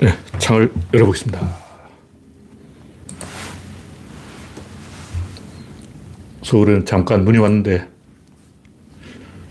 [0.00, 0.08] 네,
[0.38, 1.58] 창을 열어보겠습니다.
[6.42, 7.86] 서울은 잠깐 눈이 왔는데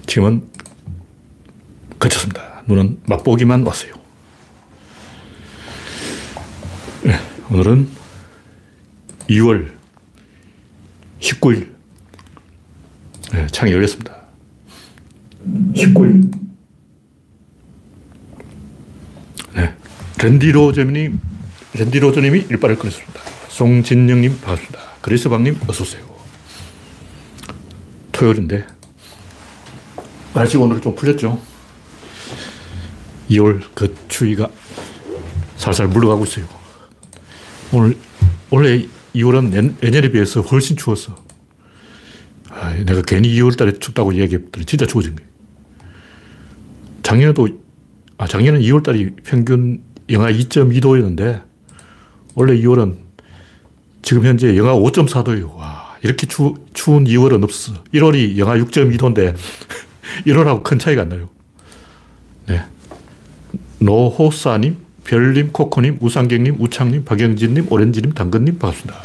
[0.07, 0.49] 지금은
[1.99, 2.63] 그쳤습니다.
[2.65, 3.93] 눈은 맛보기만 왔어요.
[7.03, 7.15] 네,
[7.51, 7.87] 오늘은
[9.29, 9.71] 2월
[11.19, 11.71] 19일
[13.33, 14.19] 네, 창이 열렸습니다.
[15.75, 16.31] 19일
[19.53, 19.75] 네,
[20.21, 21.19] 랜디 로저님
[21.73, 23.21] 랜디 로저님이 일발을 끊었습니다.
[23.47, 24.79] 송진영님 반갑습니다.
[25.01, 26.03] 그리스방님 어서오세요.
[28.11, 28.65] 토요일인데
[30.33, 31.41] 날씨가 오늘 좀 풀렸죠.
[33.29, 34.49] 2월 그 추위가
[35.55, 36.45] 살살 물러가고 있어요.
[37.71, 37.95] 오늘,
[38.49, 41.15] 원래 2월은 예년에 비해서 훨씬 추웠어.
[42.49, 45.29] 아, 내가 괜히 2월 달에 춥다고 얘기했더니 진짜 추워진 거예요.
[47.03, 47.47] 작년에도,
[48.17, 51.43] 아, 작년은 2월 달이 평균 영하 2.2도였는데,
[52.35, 52.97] 원래 2월은
[54.01, 55.55] 지금 현재 영하 5.4도예요.
[55.55, 57.73] 와, 이렇게 추, 추운 2월은 없어.
[57.93, 59.35] 1월이 영하 6.2도인데,
[60.25, 61.29] 1월하고 큰 차이가 안 나요.
[62.47, 62.63] 네.
[63.79, 69.01] 노호사님, 별님, 코코님, 우상경님, 우창님, 박영진님, 오렌지님, 당근님, 반갑습니다.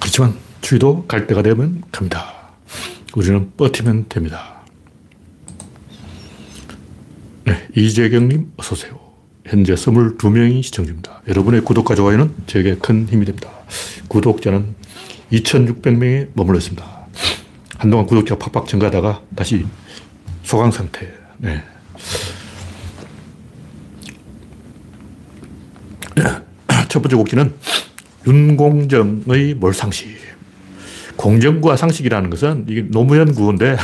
[0.00, 2.34] 그렇지만 추위도 갈 때가 되면 갑니다.
[3.14, 4.57] 우리는 버티면 됩니다.
[7.48, 9.00] 네, 이재경님, 어서오세요.
[9.46, 11.22] 현재 22명이 시청 중입니다.
[11.28, 13.48] 여러분의 구독과 좋아요는 제게 큰 힘이 됩니다.
[14.08, 14.74] 구독자는
[15.32, 16.84] 2,600명에 머물러 있습니다.
[17.78, 19.64] 한동안 구독자가 팍팍 증가하다가 다시
[20.42, 21.10] 소강 상태.
[21.38, 21.62] 네.
[26.90, 27.54] 첫 번째 곡기는
[28.26, 30.18] 윤공정의 몰상식.
[31.16, 33.78] 공정과 상식이라는 것은 이게 노무현 구호인데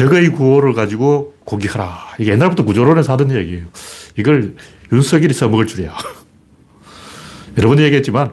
[0.00, 2.16] 적의 구호를 가지고 공격하라.
[2.18, 3.66] 이게 옛날부터 구조론에서 하던 얘기예요.
[4.16, 4.54] 이걸
[4.90, 5.94] 윤석열이 써먹을 줄이야.
[7.58, 8.32] 여러 번 얘기했지만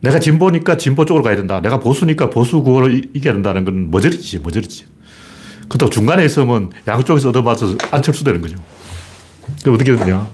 [0.00, 1.60] 내가 진보니까 진보 쪽으로 가야 된다.
[1.60, 4.86] 내가 보수니까 보수 구호를 이겨야 된다는 건 머저리지, 머저리지.
[5.68, 8.56] 그렇다고 중간에 있으면 양쪽에서 얻어맞아서 안철수 되는 거죠.
[9.64, 10.30] 그 어떻게 되냐.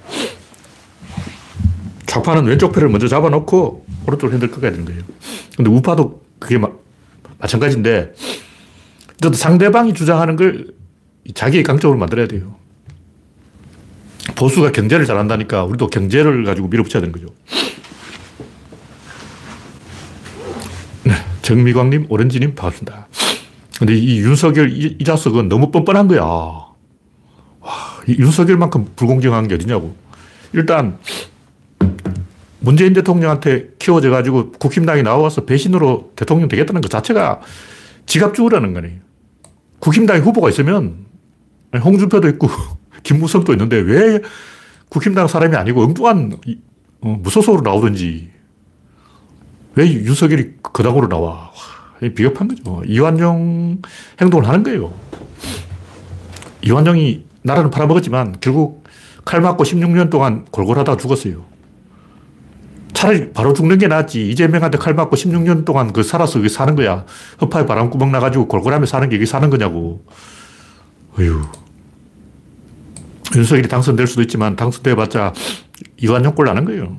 [2.05, 5.01] 좌파는 왼쪽 표를 먼저 잡아놓고 오른쪽으로 핸들 꺾어야 되는 거예요.
[5.57, 6.69] 근데 우파도 그게 마,
[7.39, 8.13] 마찬가지인데
[9.31, 10.67] 상대방이 주장하는 걸
[11.35, 12.57] 자기의 강점으로 만들어야 돼요.
[14.35, 17.27] 보수가 경제를 잘한다니까 우리도 경제를 가지고 밀어붙여야 되는 거죠.
[21.05, 21.13] 네,
[21.43, 23.09] 정미광님, 오렌지님 반갑습니다.
[23.79, 26.23] 근데 이 윤석열 이, 이 자석은 너무 뻔뻔한 거야.
[26.23, 26.73] 와,
[28.09, 29.97] 윤석열만큼 불공정한 게 어디냐고.
[30.53, 30.99] 일단
[32.61, 37.41] 문재인 대통령한테 키워져 가지고 국힘당이 나와서 배신으로 대통령 되겠다는 것 자체가
[38.07, 39.01] 지갑 주우라는 거네.
[39.83, 41.07] 국힘당에 후보가 있으면
[41.75, 42.49] 홍준표도 있고
[43.03, 44.21] 김무성도 있는데 왜
[44.89, 46.39] 국힘당 사람이 아니고 엉뚱한
[47.01, 48.31] 어, 무소속으로 나오든지
[49.75, 51.51] 왜 윤석열이 그 당으로 나와?
[52.15, 52.83] 비겁한 거죠.
[52.85, 53.81] 이완용
[54.21, 54.93] 행동을 하는 거예요.
[56.63, 58.85] 이완용이 나라는 팔아먹었지만 결국
[59.25, 61.45] 칼 맞고 16년 동안 골골하다가 죽었어요.
[63.03, 64.31] 차라리 바로 죽는 게 낫지.
[64.31, 67.05] 이재명한테 칼 맞고 16년 동안 그 살아서 여기 사는 거야.
[67.41, 70.05] 허파에 바람구멍 나가지고 골골하며 사는 게 여기 사는 거냐고.
[71.19, 71.43] 어휴.
[73.35, 75.33] 윤석열이 당선될 수도 있지만 당선돼봤자
[75.97, 76.97] 이완용 꼴 나는 거예요.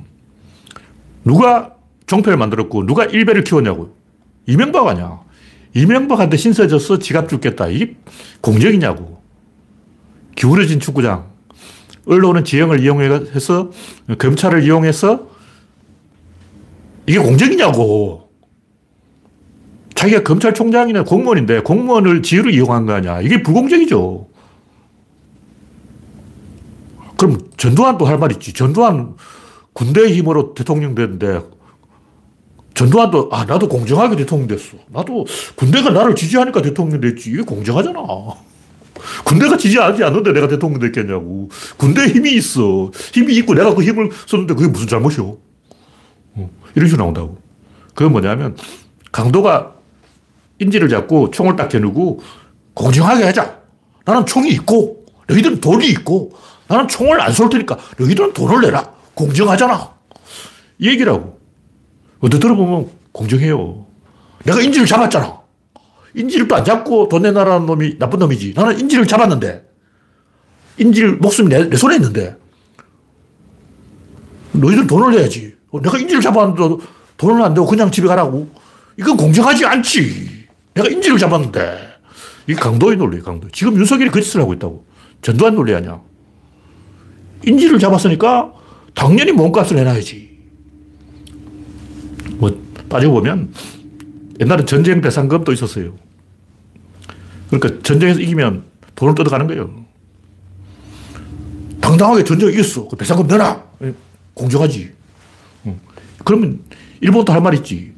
[1.24, 1.72] 누가
[2.06, 3.96] 종패를 만들었고 누가 일배를 키웠냐고.
[4.46, 5.20] 이명박 아니야.
[5.72, 7.68] 이명박한테 신세져서 지갑 죽겠다.
[7.68, 7.96] 이게
[8.42, 9.22] 공정이냐고.
[10.36, 11.30] 기울어진 축구장.
[12.06, 13.70] 언론은 지형을 이용해서
[14.18, 15.33] 검찰을 이용해서
[17.06, 18.30] 이게 공정이냐고.
[19.94, 23.20] 자기가 검찰총장이나 공무원인데 공무원을 지혜로 이용한 거 아니야.
[23.20, 24.28] 이게 불공정이죠.
[27.16, 28.52] 그럼 전두환도 할 말 있지.
[28.52, 29.14] 전두환
[29.72, 31.40] 군대의 힘으로 대통령 됐는데
[32.74, 34.76] 전두환도 아 나도 공정하게 대통령 됐어.
[34.90, 37.30] 나도 군대가 나를 지지하니까 대통령 됐지.
[37.30, 38.00] 이게 공정하잖아.
[39.24, 41.50] 군대가 지지하지 않는데 내가 대통령 됐겠냐고.
[41.76, 42.90] 군대에 힘이 있어.
[43.12, 45.36] 힘이 있고 내가 그 힘을 썼는데 그게 무슨 잘못이요?
[46.36, 47.38] 어, 이런 식으로 나온다고.
[47.94, 48.56] 그건 뭐냐면
[49.12, 49.74] 강도가
[50.58, 52.20] 인지를 잡고 총을 딱 겨누고
[52.74, 53.58] 공정하게 하자.
[54.04, 56.32] 나는 총이 있고 너희들은 돈이 있고
[56.68, 58.92] 나는 총을 안 쏠 테니까 너희들은 돈을 내라.
[59.14, 59.94] 공정하잖아.
[60.78, 61.38] 이 얘기라고.
[62.20, 63.86] 어디 들어보면 공정해요.
[64.44, 65.40] 내가 인지를 잡았잖아.
[66.14, 68.54] 인지를 또 안 잡고 돈 내놔라는 놈이 나쁜 놈이지.
[68.56, 69.64] 나는 인지를 잡았는데.
[70.78, 72.36] 인지를 목숨이 내, 내 손에 있는데.
[74.52, 75.53] 너희들 돈을 내야지.
[75.74, 76.84] 어, 내가 인지를 잡았는데
[77.16, 78.48] 돈을 안 내고 그냥 집에 가라고.
[78.96, 80.46] 이건 공정하지 않지.
[80.72, 81.94] 내가 인지를 잡았는데.
[82.46, 83.48] 이게 강도의 논리, 강도.
[83.50, 84.84] 지금 윤석열이 그 짓을 하고 있다고.
[85.20, 86.00] 전두환 논리 아니야.
[87.44, 88.52] 인지를 잡았으니까
[88.94, 90.38] 당연히 몸값을 내놔야지.
[92.36, 92.56] 뭐,
[92.88, 93.52] 따져보면
[94.40, 95.94] 옛날에 전쟁 배상금도 있었어요.
[97.50, 99.84] 그러니까 전쟁에서 이기면 돈을 뜯어가는 거예요.
[101.80, 102.86] 당당하게 전쟁 이겼어.
[102.86, 103.64] 그 배상금 내놔.
[104.34, 105.03] 공정하지.
[106.24, 106.60] 그러면
[107.00, 107.92] 일본도 할 말 있지.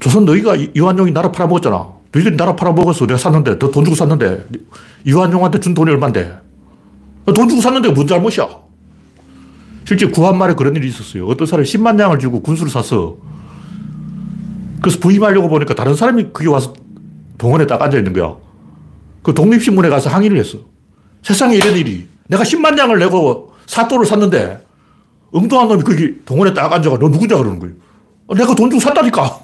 [0.00, 1.88] 조선 너희가 이완용이 나라 팔아먹었잖아.
[2.12, 3.06] 너희들이 나라 팔아먹었어.
[3.06, 4.46] 내가 샀는데, 더돈 주고 샀는데.
[5.04, 6.38] 이완용한테 준 돈이 얼만데.
[7.34, 8.48] 돈 주고 샀는데 뭔 잘못이야.
[9.86, 11.26] 실제 구한말에 그런 일이 있었어요.
[11.26, 13.16] 어떤 사람이 10만 양을 주고 군수를 샀어.
[14.82, 16.72] 그래서 부임하려고 보니까 다른 사람이 그게 와서
[17.38, 18.34] 동원에 딱 앉아 있는 거야.
[19.22, 20.58] 그 독립신문에 가서 항의를 했어.
[21.22, 22.08] 세상에 이런 일이.
[22.28, 24.64] 내가 10만 양을 내고 사또를 샀는데
[25.32, 27.74] 엉뚱한 놈이 거기 동원에 딱 앉아가 너 누구냐 그러는 거예요.
[28.26, 29.40] 어, 내가 돈 주고 샀다니까.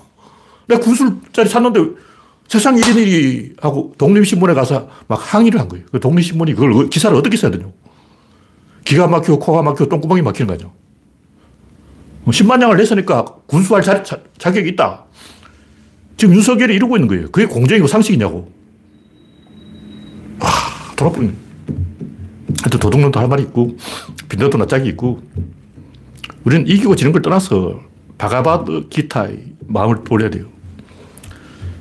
[0.69, 1.81] 내가 군술짜리 샀는데
[2.49, 5.85] 세상 이런 일이 하고 독립신문에 가서 막 항의를 한 거예요.
[5.91, 7.67] 그 독립신문이 그걸 기사를 어떻게 써야 되냐.
[8.85, 10.73] 기가 막히고 코가 막히고 똥구멍이 막히는 거죠.
[12.27, 15.05] 10만 양을 냈으니까 군수할 자, 자, 자 격이 있다.
[16.17, 17.31] 지금 윤석열이 이러고 있는 거예요.
[17.31, 18.51] 그게 공정이고 상식이냐고.
[20.41, 20.49] 와,
[20.97, 21.33] 돌아버리네.
[22.63, 23.77] 하여튼 도둑놈도 할 말이 있고,
[24.29, 25.21] 빈도도 낯짝이 있고,
[26.47, 27.81] 우리는 이기고 지는 걸 떠나서
[28.19, 30.47] 바가바드 기타의 마음을 돌려야 돼요.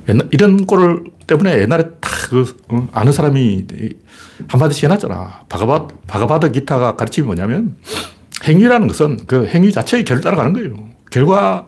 [0.10, 3.68] 옛날, 이런 꼴을 때문에 옛날에 다그 어, 아는 사람이
[4.48, 5.46] 한마디씩 해놨잖아.
[5.48, 7.78] 바가바, 바가바드 기타가 가르침이 뭐냐면
[8.44, 10.90] 행위라는 것은 그 행위 자체의 결을 따라가는 거예요.
[11.12, 11.68] 결과,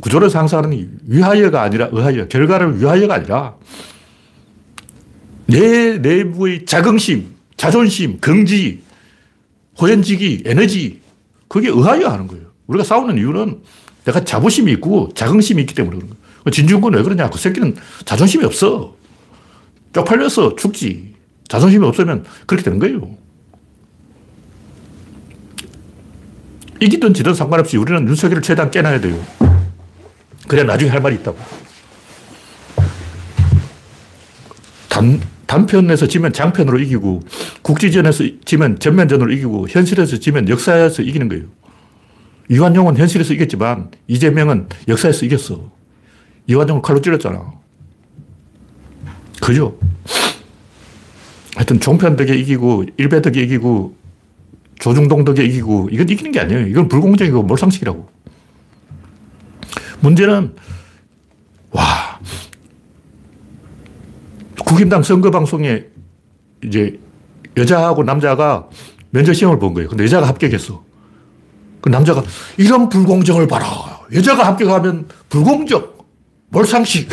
[0.00, 3.54] 구조를 상상하는 위하여가 아니라 의하여, 결과를 위하여가 아니라
[5.46, 8.82] 내 내부의 자긍심, 자존심, 긍지,
[9.80, 11.01] 호연지기, 에너지,
[11.52, 12.46] 그게 의하여 하는 거예요.
[12.66, 13.60] 우리가 싸우는 이유는
[14.06, 16.50] 내가 자부심이 있고 자긍심이 있기 때문에 그런 거예요.
[16.50, 17.28] 진중권 왜 그러냐?
[17.28, 17.76] 그 새끼는
[18.06, 18.96] 자존심이 없어.
[19.92, 21.14] 쪽팔려서 죽지.
[21.48, 23.18] 자존심이 없으면 그렇게 되는 거예요.
[26.80, 29.22] 이기든 지든 상관없이 우리는 윤석열을 최대한 깨놔야 돼요.
[30.48, 31.36] 그래야 나중에 할 말이 있다고.
[34.88, 35.20] 단,
[35.52, 37.20] 단편에서 지면 장편으로 이기고,
[37.60, 41.44] 국지전에서 지면 전면전으로 이기고, 현실에서 지면 역사에서 이기는 거예요.
[42.48, 45.70] 이완용은 현실에서 이겼지만, 이재명은 역사에서 이겼어.
[46.46, 47.52] 이완용을 칼로 찔렀잖아.
[49.42, 49.78] 그죠?
[51.54, 53.94] 하여튼 종편 덕에 이기고, 일배 덕에 이기고,
[54.78, 56.66] 조중동 덕에 이기고, 이건 이기는 게 아니에요.
[56.66, 58.08] 이건 불공정이고 몰상식이라고.
[60.00, 60.56] 문제는,
[61.72, 62.11] 와,
[64.58, 65.84] 국힘당 선거 방송에
[66.64, 66.98] 이제
[67.56, 68.68] 여자하고 남자가
[69.10, 69.88] 면접 시험을 본 거예요.
[69.88, 70.84] 근데 여자가 합격했어.
[71.80, 72.22] 그 남자가
[72.56, 73.66] 이런 불공정을 봐라.
[74.14, 75.92] 여자가 합격하면 불공정.
[76.50, 77.10] 몰상식.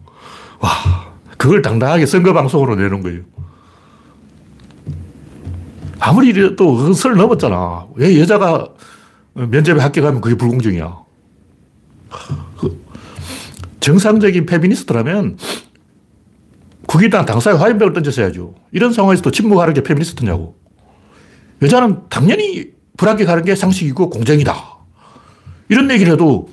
[0.60, 0.70] 와,
[1.38, 3.22] 그걸 당당하게 선거 방송으로 내놓은 거예요.
[5.98, 7.86] 아무리 이래도 그선 넘었잖아.
[7.94, 8.68] 왜 여자가
[9.34, 10.98] 면접에 합격하면 그게 불공정이야.
[12.58, 12.84] 그
[13.80, 15.38] 정상적인 페미니스트라면
[16.90, 18.52] 국민당 당사에 화염병을 던졌어야죠.
[18.72, 20.56] 이런 상황에서도 침묵하는 게 페미니스트냐고.
[21.62, 24.52] 여자는 당연히 불합격하는 게 상식이고 공정이다.
[25.68, 26.50] 이런 얘기를 해도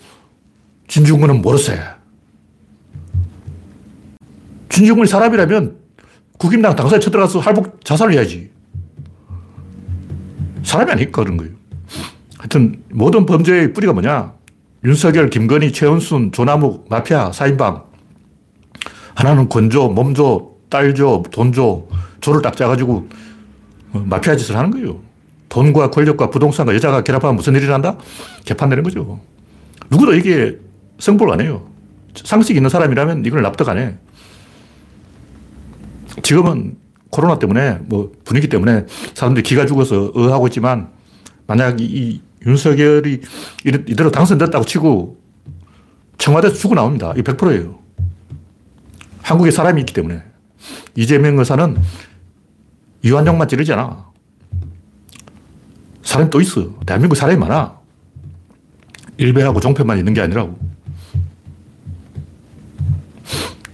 [0.88, 1.82] 진중권은 모르세요.
[4.70, 5.76] 진중권이 사람이라면
[6.38, 8.52] 국민당 당사에 쳐들어가서 할복 자살을 해야지.
[10.62, 11.54] 사람이 아니까 그런 거예요.
[12.38, 14.34] 하여튼 모든 범죄의 뿌리가 뭐냐?
[14.84, 17.87] 윤석열, 김건희, 최은순, 조남욱, 마피아, 사인방.
[19.18, 21.90] 하나는 권조, 몸조, 딸조, 돈조,
[22.22, 23.10] 조를 딱 짜가지고
[23.94, 25.02] 어, 마피아 짓을 하는 거예요.
[25.50, 27.98] 돈과 권력과 부동산과 여자가 결합하면 무슨 일이 난다?
[28.46, 29.20] 개판 되는 거죠.
[29.90, 30.60] 누구도 이게
[31.00, 31.68] 성불 안 해요.
[32.14, 33.96] 상식 있는 사람이라면 이걸 납득 안 해.
[36.22, 36.76] 지금은
[37.10, 40.90] 코로나 때문에 뭐 분위기 때문에 사람들이 기가 죽어서 어하고 있지만
[41.48, 43.22] 만약 이 윤석열이
[43.66, 45.18] 이대로 당선됐다고 치고
[46.20, 47.14] 청와대에서 죽어 나옵니다.
[47.18, 47.87] 이 100%예요.
[49.28, 50.24] 한국에 사람이 있기 때문에.
[50.96, 51.78] 이재명 의사는
[53.04, 54.06] 이완용만 찌르지 않아.
[56.02, 56.80] 사람이 또 있어.
[56.86, 57.78] 대한민국 사람이 많아.
[59.18, 60.58] 일베하고 종편만 있는 게 아니라고.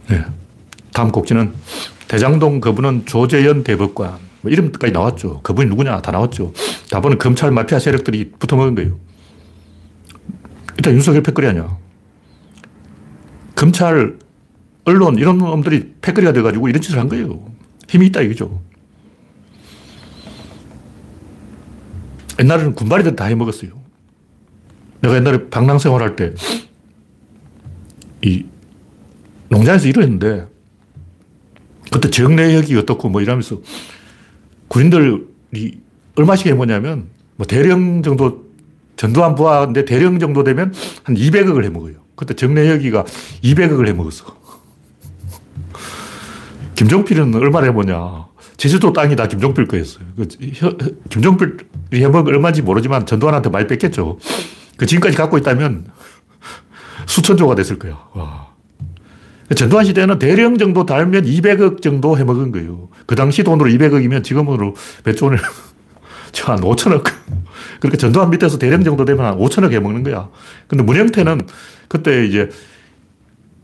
[0.10, 0.26] 네.
[0.92, 1.54] 다음 곡지는
[2.08, 4.18] 대장동 그분은 조재현 대법관.
[4.42, 5.42] 뭐 이름까지 나왔죠.
[5.44, 6.52] 그분이 누구냐 다 나왔죠.
[6.90, 8.98] 다보는 검찰 마피아 세력들이 붙어먹은 거예요.
[10.78, 11.78] 일단 윤석열 패거리 아니야.
[13.56, 14.18] 검찰,
[14.86, 17.46] 언론 이런 놈들이 패거리가 돼가지고 이런 짓을 한 거예요.
[17.88, 18.62] 힘이 있다 이거죠.
[22.40, 23.72] 옛날에는 군발이들 다 해먹었어요.
[25.02, 26.34] 내가 옛날에 방랑 생활할 때,
[28.22, 28.46] 이
[29.50, 30.48] 농장에서 일을 했는데,
[31.92, 33.62] 그때 정례역이 어떻고 뭐 이러면서
[34.70, 35.82] 군인들이
[36.16, 38.52] 얼마씩 해먹냐면, 뭐 대령 정도,
[38.96, 40.74] 전두환 부하인데 대령 정도 되면
[41.04, 41.96] 한 200억을 해먹어요.
[42.16, 43.04] 그때 정래혁이가
[43.44, 44.43] 200억을 해먹었어.
[46.84, 48.28] 김종필은 얼마나 해보냐.
[48.58, 50.06] 제주도 땅이 다 김종필 거였어요.
[50.18, 50.28] 그
[51.10, 51.58] 김종필이
[51.94, 54.20] 해먹 얼마인지 모르지만 전두환한테 많이 뺏겼죠.
[54.76, 55.86] 그 지금까지 갖고 있다면
[57.06, 57.98] 수천조가 됐을 거야.
[58.14, 58.48] 와.
[59.56, 62.90] 전두환 시대는 대령 정도 달면 200억 정도 해먹은 거예요.
[63.06, 64.76] 그 당시 돈으로 200억이면 지금으로
[65.06, 65.40] 몇조 원을,
[66.44, 67.06] 한 5천억.
[67.80, 70.30] 그렇게 전두환 밑에서 대령 정도 되면 한 5천억 해먹는 거야.
[70.68, 71.42] 근데 문영태는
[71.88, 72.50] 그때 이제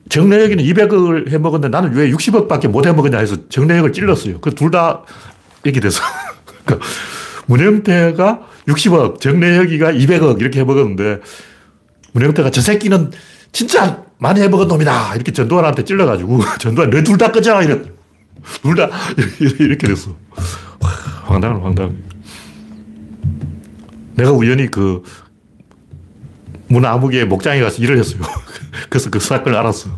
[0.09, 4.39] 정래혁이는 200억을 해먹었는데 나는 왜 60억밖에 못 해먹었냐 해서 정래혁을 찔렀어요.
[4.41, 5.03] 그 둘 다
[5.63, 6.01] 이렇게 돼서.
[6.65, 6.87] 그러니까
[7.47, 11.19] 문영태가 60억, 정래혁이가 200억 이렇게 해먹었는데
[12.13, 13.11] 문영태가 저 새끼는
[13.51, 15.15] 진짜 많이 해먹은 놈이다.
[15.15, 17.61] 이렇게 전두환한테 찔러가지고 전두환 너 둘 다 끄자.
[17.61, 17.79] 이래.
[18.61, 18.89] 둘다
[19.59, 20.15] 이렇게 됐어.
[21.25, 21.95] 황당한 황당.
[24.15, 25.03] 내가 우연히 그
[26.69, 28.21] 문화무게 목장에 가서 일을 했어요.
[28.89, 29.89] 그래서 그 사건을 알았어.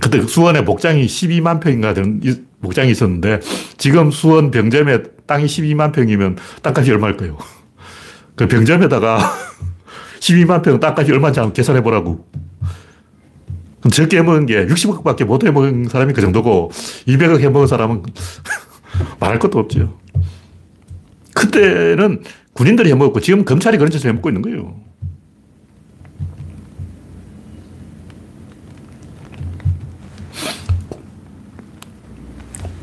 [0.00, 2.20] 그때 수원에 목장이 12만 평인가 되는
[2.60, 3.40] 목장이 있었는데
[3.76, 7.36] 지금 수원 병점에 땅이 12만 평이면 땅값이 얼마일까요?
[8.36, 9.18] 그 병점에다가
[10.20, 12.26] 12만 평 땅값이 얼마인지 한번 계산해 보라고.
[13.92, 16.70] 적게 해먹은 게 60억밖에 못 해먹은 사람이 그 정도고
[17.06, 18.02] 200억 해먹은 사람은
[19.20, 19.98] 말할 것도 없죠.
[21.34, 22.22] 그때는
[22.58, 24.74] 군인들이 해먹었고 지금 검찰이 그런 짓을 해먹고 있는 거예요.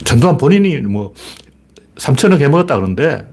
[0.06, 1.14] 전두환 본인이 뭐
[1.96, 3.28] 3천억 해먹었다 그러는데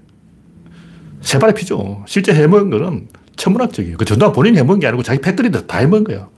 [1.21, 2.05] 세발의 피죠.
[2.09, 3.07] 실제 해먹은 거는
[3.37, 3.97] 천문학적이에요.
[3.97, 6.29] 그 전두환 본인이 해먹은 게 아니고 자기 패거리들 다 해먹은 거야.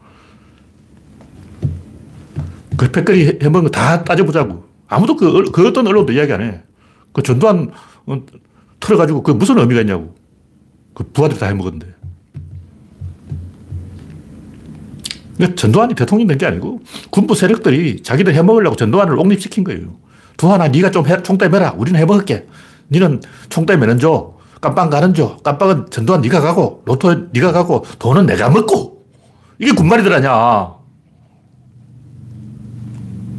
[2.76, 4.64] 그 패거리 해먹은 거 다 따져보자고.
[4.86, 6.60] 아무도 그, 그 어떤 언론도 이야기 안 해.
[7.14, 7.70] 그 전두환
[8.84, 10.14] 어, 털어가지고 그 무슨 의미가 있냐고.
[10.94, 11.94] 그 부하들이 다 해먹었는데.
[15.36, 19.96] 그러니까 전두환이 대통령 된 게 아니고 군부 세력들이 자기들 해먹으려고 전두환을 옥립시킨 거예요.
[20.36, 21.72] 두환아, 네가 좀 해, 총대 매라.
[21.76, 22.46] 우리는 해먹을게.
[22.90, 24.34] 니는 총대 매는 줘.
[24.60, 25.36] 깜빵 가는 줘.
[25.38, 29.04] 깜빵은 전두환 네가 가고, 로또 네가 가고, 돈은 내가 먹고.
[29.58, 30.74] 이게 군말이들 아냐.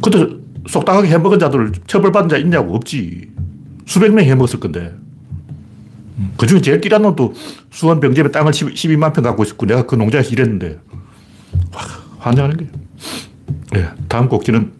[0.01, 0.27] 그때
[0.67, 2.75] 속당하게 해먹은 자들 처벌받은 자 있냐고.
[2.75, 3.29] 없지.
[3.85, 4.93] 수백 명이 해먹었을 건데.
[6.37, 7.33] 그 중에 제일 끼란 놈도
[7.71, 10.79] 수원 병집에 땅을 12 만 평 갖고 있었고, 내가 그 농장에서 일했는데,
[11.73, 11.81] 와,
[12.19, 12.71] 환장하는 거예요.
[13.73, 14.71] 네, 다음 곡지는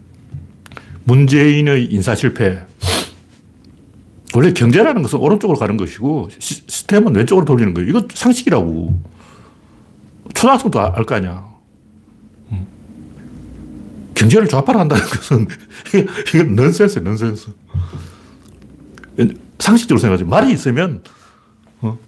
[1.04, 2.58] 문재인의 인사 실패.
[4.34, 7.88] 원래 경제라는 것은 오른쪽으로 가는 것이고 시 스템은 왼쪽으로 돌리는 거예요.
[7.88, 9.00] 이거 상식이라고.
[10.34, 11.44] 초등학생도 알 거 아니야.
[12.52, 12.66] 음.
[14.14, 15.46] 경제를 좌파로 한다는 것은
[16.34, 17.48] 이건 넌센스, 넌센스.
[19.58, 20.24] 상식적으로 생각하지.
[20.24, 21.02] 말이 있으면
[21.80, 21.98] 어?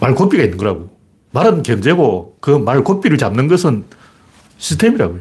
[0.00, 0.96] 말 고삐가 있는 거라고.
[1.32, 3.84] 말은 견제고 그 말 고삐를 잡는 것은
[4.58, 5.20] 시스템이라고요.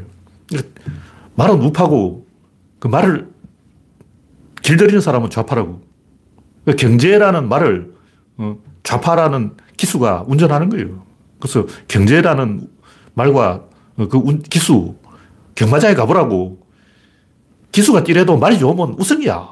[1.35, 2.25] 말은 우파고
[2.79, 3.27] 그 말을
[4.61, 5.81] 길들이는 사람은 좌파라고.
[6.65, 7.93] 그 경제라는 말을
[8.37, 11.03] 어, 좌파라는 기수가 운전하는 거예요.
[11.39, 12.67] 그래서 경제라는
[13.13, 13.65] 말과
[13.97, 14.95] 어, 그 기수,
[15.55, 16.63] 경마장에 가보라고.
[17.71, 19.47] 기수가 뛰래도 말이 좋으면 우승이야.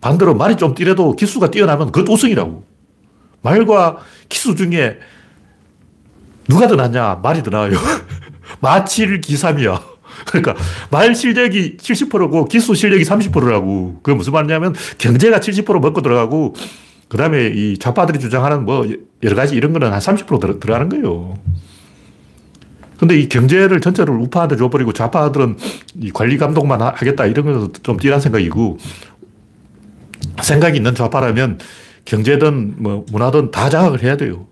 [0.00, 2.64] 반대로 말이 좀 뛰래도 기수가 뛰어나면 그것도 우승이라고.
[3.42, 4.98] 말과 기수 중에
[6.48, 7.20] 누가 더 낫냐?
[7.22, 7.72] 말이 더 나아요.
[8.60, 9.80] 마칠 기삼이야.
[10.26, 10.54] 그러니까
[10.90, 14.00] 말 실력이 70%고 기수 실력이 30%라고.
[14.02, 16.54] 그게 무슨 말이냐면 경제가 70% 먹고 들어가고
[17.08, 18.86] 그 다음에 이 좌파들이 주장하는 뭐
[19.22, 21.38] 여러 가지 이런 거는 한 30% 들어, 들어가는 거예요.
[22.98, 25.56] 근데 이 경제를 전체를 우파한테 줘버리고 좌파들은
[26.00, 28.78] 이 관리 감독만 하겠다 이런 것은 좀 띠란 생각이고
[30.42, 31.58] 생각이 있는 좌파라면
[32.08, 34.46] 경제든 뭐 문화든 다 장악을 해야 돼요.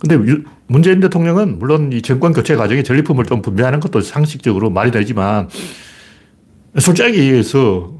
[0.00, 0.18] 근데
[0.66, 5.48] 문재인 대통령은 물론 이 정권 교체 과정에 전리품을 좀 분배하는 것도 상식적으로 말이 되지만
[6.76, 7.94] 솔직하게 얘기해서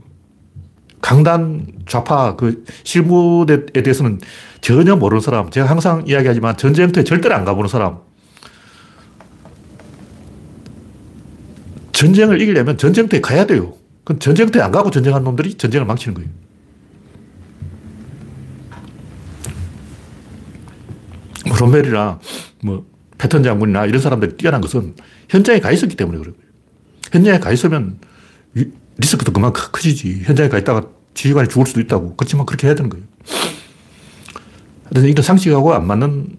[1.00, 4.18] 강단 좌파 그 실무에 대해서는
[4.60, 5.48] 전혀 모르는 사람.
[5.48, 7.98] 제가 항상 이야기하지만 전쟁터에 절대로 안 가보는 사람.
[11.92, 13.74] 전쟁을 이기려면 전쟁터에 가야 돼요.
[14.02, 16.45] 그 전쟁터에 안 가고 전쟁한 놈들이 전쟁을 망치는 거예요.
[21.58, 22.20] 뭐 롬멜이나
[22.62, 22.86] 뭐
[23.18, 24.94] 패턴 장군이나 이런 사람들이 뛰어난 것은
[25.28, 26.34] 현장에 가 있었기 때문에 그래요.
[27.10, 27.98] 현장에 가 있으면
[28.98, 30.22] 리스크도 그만 커지지.
[30.24, 32.16] 현장에 가 있다가 지휘관이 죽을 수도 있다고.
[32.16, 33.04] 그렇지만 그렇게 해야 되는 거예요.
[34.88, 36.36] 그래서 이런 상식하고 안 맞는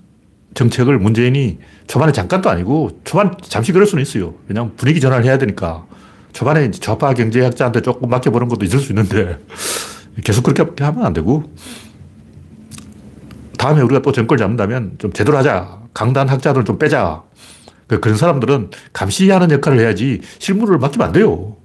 [0.53, 4.35] 정책을 문재인이 초반에 잠깐도 아니고 초반 잠시 그럴 수는 있어요.
[4.47, 5.85] 왜냐하면 분위기 전환을 해야 되니까.
[6.33, 9.39] 초반에 좌파 경제학자한테 조금 맡겨보는 것도 있을 수 있는데
[10.23, 11.51] 계속 그렇게 하면 안 되고
[13.57, 15.79] 다음에 우리가 또 정권을 잡는다면 좀 제대로 하자.
[15.93, 17.23] 강단 학자들 좀 빼자.
[17.87, 21.55] 그 그런 사람들은 감시하는 역할을 해야지 실무를 맡기면 안 돼요.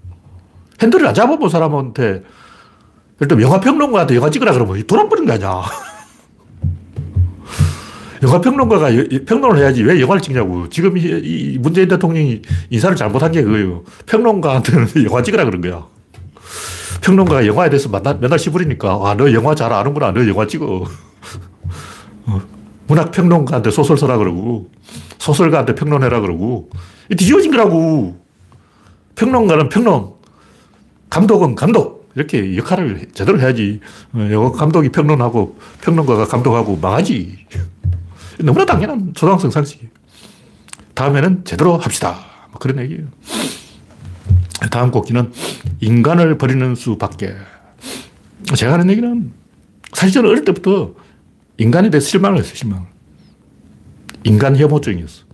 [0.81, 2.23] 핸들을 안 잡아본 사람한테
[3.21, 5.63] 일단 영화평론가한테 영화 찍으라 그러면 돌아버린 거 아니야.
[8.23, 8.89] 영화평론가가
[9.27, 10.69] 평론을 해야지 왜 영화를 찍냐고.
[10.69, 13.83] 지금 이 문재인 대통령이 인사를 잘못한 게 그거예요.
[14.07, 15.87] 평론가한테는 영화 찍으라 그런 거야.
[17.01, 20.13] 평론가가 영화에 대해서 맨날, 맨날 시부리니까, 아, 너 영화 잘 아는구나.
[20.13, 20.85] 너 영화 찍어.
[22.93, 24.71] 어, 문학평론가한테 소설 써라 그러고,
[25.19, 26.71] 소설가한테 평론해라 그러고,
[27.17, 28.21] 뒤집어진 거라고.
[29.15, 30.13] 평론가는 평론,
[31.11, 32.03] 감독은 감독.
[32.15, 33.81] 이렇게 역할을 제대로 해야지.
[34.13, 37.47] 어, 감독이 평론하고, 평론가가 감독하고 망하지.
[38.41, 39.91] 너무나 당연한 초등학생 상식이에요.
[40.95, 42.19] 다음에는 제대로 합시다.
[42.51, 43.07] 뭐 그런 얘기예요.
[44.71, 45.33] 다음 곡기는
[45.81, 47.35] 인간을 버리는 수밖에.
[48.55, 49.33] 제가 하는 얘기는
[49.93, 50.95] 사실 저는 어릴 때부터
[51.63, 52.87] 인간에 대해서 실망을 했어요, 실망.
[54.25, 55.25] 인간 혐오증이었어.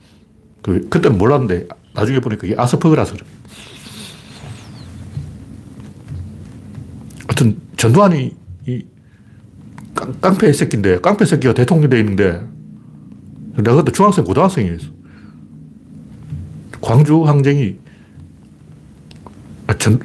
[0.63, 3.27] 그, 그때는 몰랐는데 나중에 보니까 이게 아스퍼그라서 그래.
[7.29, 8.85] 하여튼 전두환이 이
[10.21, 12.41] 깡, 패 새끼인데, 깡패 새끼가 대통령 돼 있는데,
[13.57, 14.87] 내가 그때 중학생, 고등학생이었어.
[16.81, 17.79] 광주 항쟁이,
[19.67, 19.99] 아, 전,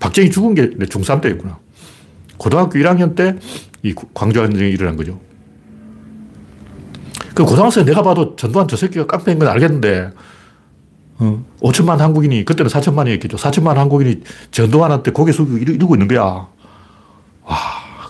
[0.00, 1.60] 박정희 죽은 게 중3 때였구나.
[2.38, 3.38] 고등학교 1학년 때
[3.82, 5.20] 이 광주 항쟁이 일어난 거죠.
[7.34, 10.10] 그 고등학생 내가 봐도 전두환 저 새끼가 깡패인 건 알겠는데,
[11.20, 13.36] 어, 5천만 한국인이, 그때는 4천만이었겠죠.
[13.36, 16.48] 4천만 한국인이 전두환한테 고개 숙이고 이러고 있는 거야.
[17.44, 17.56] 와,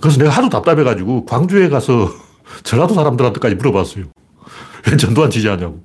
[0.01, 2.11] 그래서 내가 하도 답답해가지고 광주에 가서
[2.65, 4.07] 전라도 사람들한테까지 물어봤어요.
[4.91, 5.83] 왜 전두환 지지하냐고.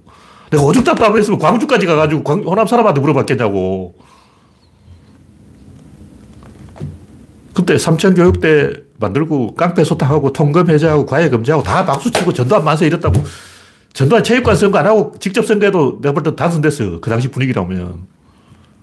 [0.50, 3.96] 내가 오죽 답답했으면 광주까지 가가지고 광, 호남 사람한테 물어봤겠냐고.
[7.54, 13.22] 그때 삼천교육대 만들고 깡패 소탕하고 통금 해제하고 과외 금지하고 다 박수치고 전두환 만세 이랬다고.
[13.94, 17.02] 전두환 체육관 선거 안 하고 직접 선거해도 내가 볼 때 당선됐어요.
[17.02, 18.08] 그 당시 분위기라면.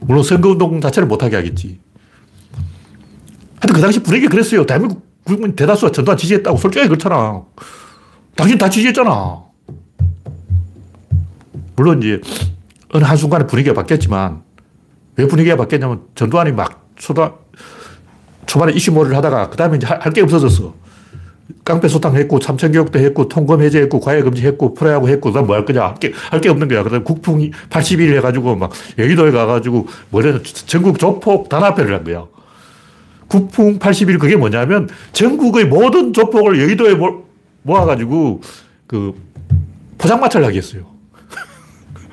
[0.01, 1.81] 물론 선거운동 자체를 못하게 하겠지.
[3.61, 4.65] 하여튼 그 당시 분위기 그랬어요.
[4.65, 7.43] 대한민국 국민 대다수가 전두환 지지했다고 솔직하게 그렇잖아.
[8.37, 9.43] 당신 다 지지했잖아.
[11.77, 12.21] 물론 이제
[12.93, 14.43] 어느 한순간에 분위기가 바뀌었지만
[15.17, 17.35] 왜 분위기가 바뀌었냐면 전두환이 막 초다,
[18.51, 20.75] 초반에 이슈몰이를 하다가 그 다음에 이제 할 게 없어졌어.
[21.65, 25.83] 깡패 소탕 했고, 참천교육도 했고, 통금 해제했고, 과외 금지 했고, 프로야구 했고, 그다음 뭐할 거냐?
[25.83, 26.83] 할 게, 할 게 없는 거야.
[26.83, 27.39] 그 다음 국풍
[27.71, 32.27] 80일 해가지고 막 여의도에 가가지고 뭐래 전국 조폭 단합회를 한 거야.
[33.29, 36.97] 국풍 80일 그게 뭐냐면 전국의 모든 조폭을 여의도에
[37.63, 38.41] 모아가지고
[38.89, 39.15] 그
[39.99, 40.83] 포장마차를 하겠어요.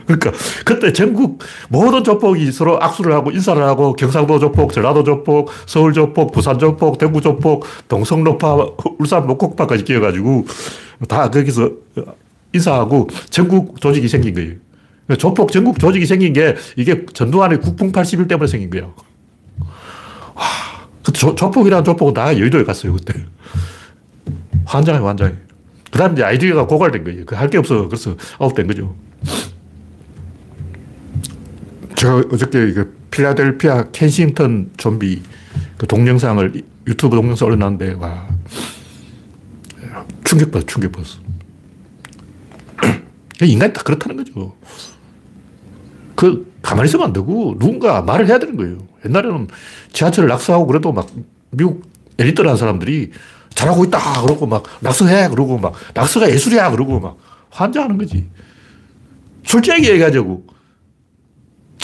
[0.08, 0.32] 그러니까
[0.66, 1.40] 그때 전국
[1.70, 6.98] 모든 조폭이 서로 악수를 하고 인사를 하고 경상도 조폭, 전라도 조폭, 서울 조폭, 부산 조폭,
[6.98, 8.56] 대구 조폭, 동성로파,
[9.00, 10.46] 울산 목곡파까지 끼어가지고
[11.10, 11.72] 다 거기서
[12.54, 14.54] 인사하고 전국 조직이 생긴 거예요.
[15.18, 18.94] 조폭 전국 조직이 생긴 게 이게 전두환의 국풍 80일 때문에 생긴 거예요.
[20.34, 20.44] 와,
[21.06, 23.14] 그 조, 조폭이라는 조폭은 다 여의도에 갔어요, 그때.
[24.66, 25.34] 환장해, 환장해.
[25.92, 27.26] 그 다음에 아이디어가 고갈된 거예요.
[27.26, 27.88] 그 할 게 없어.
[27.88, 28.96] 그래서 아웃된 거죠.
[31.98, 35.24] 제가 어저께 그 필라델피아 켄싱턴 좀비
[35.78, 38.28] 그 동영상을 유튜브 동영상 올려놨는데, 와.
[40.24, 41.18] 충격받았어, 충격받았어.
[43.42, 44.56] 인간이 다 그렇다는 거죠.
[46.16, 48.78] 그, 가만히 있으면 안 되고, 누군가 말을 해야 되는 거예요.
[49.04, 49.48] 옛날에는
[49.92, 51.10] 지하철을 낙서하고 그래도 막
[51.50, 51.84] 미국
[52.20, 53.12] 엘리트라는 사람들이
[53.50, 57.18] 잘하고 있다 그러고 막 낙서해 그러고 막 낙서가 예술이야 그러고 막
[57.50, 58.30] 환장하는 거지.
[59.46, 60.57] 솔직하게 얘기하자고.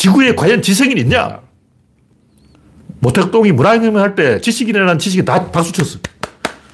[0.03, 1.39] 지구에 과연 지성인 있냐?
[2.99, 5.97] 모택동이 문화혁명 할 때 지식인이라는 지식인 다 박수 쳤어.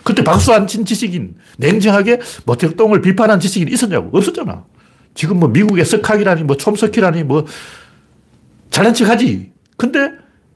[0.04, 4.18] 그때 박수 안 친 지식인, 냉정하게 모택동을 비판한 지식인 있었냐고?
[4.18, 4.66] 없었잖아.
[5.14, 7.46] 지금 뭐 미국의 석학이라니, 뭐 촘석이라니, 뭐
[8.72, 9.52] 잘난 척 하지.
[9.78, 10.10] 근데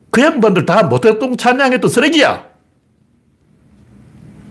[0.09, 2.43] 그 양반들 다 모택동 찬양했던 쓰레기야.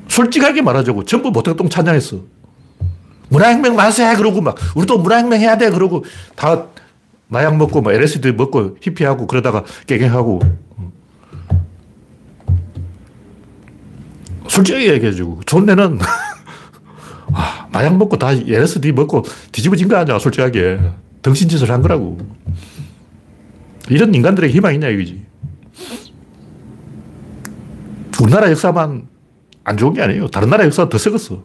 [0.07, 1.07] 솔직하게 말하자고.
[1.07, 2.21] 전부 모택동 찬양했어.
[3.31, 4.15] 문화혁명 만세!
[4.15, 5.71] 그러고 막, 우리도 문화혁명 해야 돼!
[5.71, 6.05] 그러고
[6.37, 6.67] 다
[7.33, 10.41] 마약 먹고, 뭐 LSD 먹고, 히피하고, 그러다가 깨갱하고.
[14.49, 15.41] 솔직하게 얘기해주고.
[15.47, 15.99] 존내는,
[17.33, 20.79] 아, 마약 먹고 다 LSD 먹고 뒤집어진 거 아니야, 솔직하게.
[21.23, 22.19] 덩신짓을 한 거라고.
[23.89, 25.25] 이런 인간들에게 희망이 있냐, 이거지.
[28.21, 29.09] 우리나라 역사만
[29.65, 30.29] 안 좋은 게 아니에요.
[30.29, 31.43] 다른 나라 역사가 더 썩었어.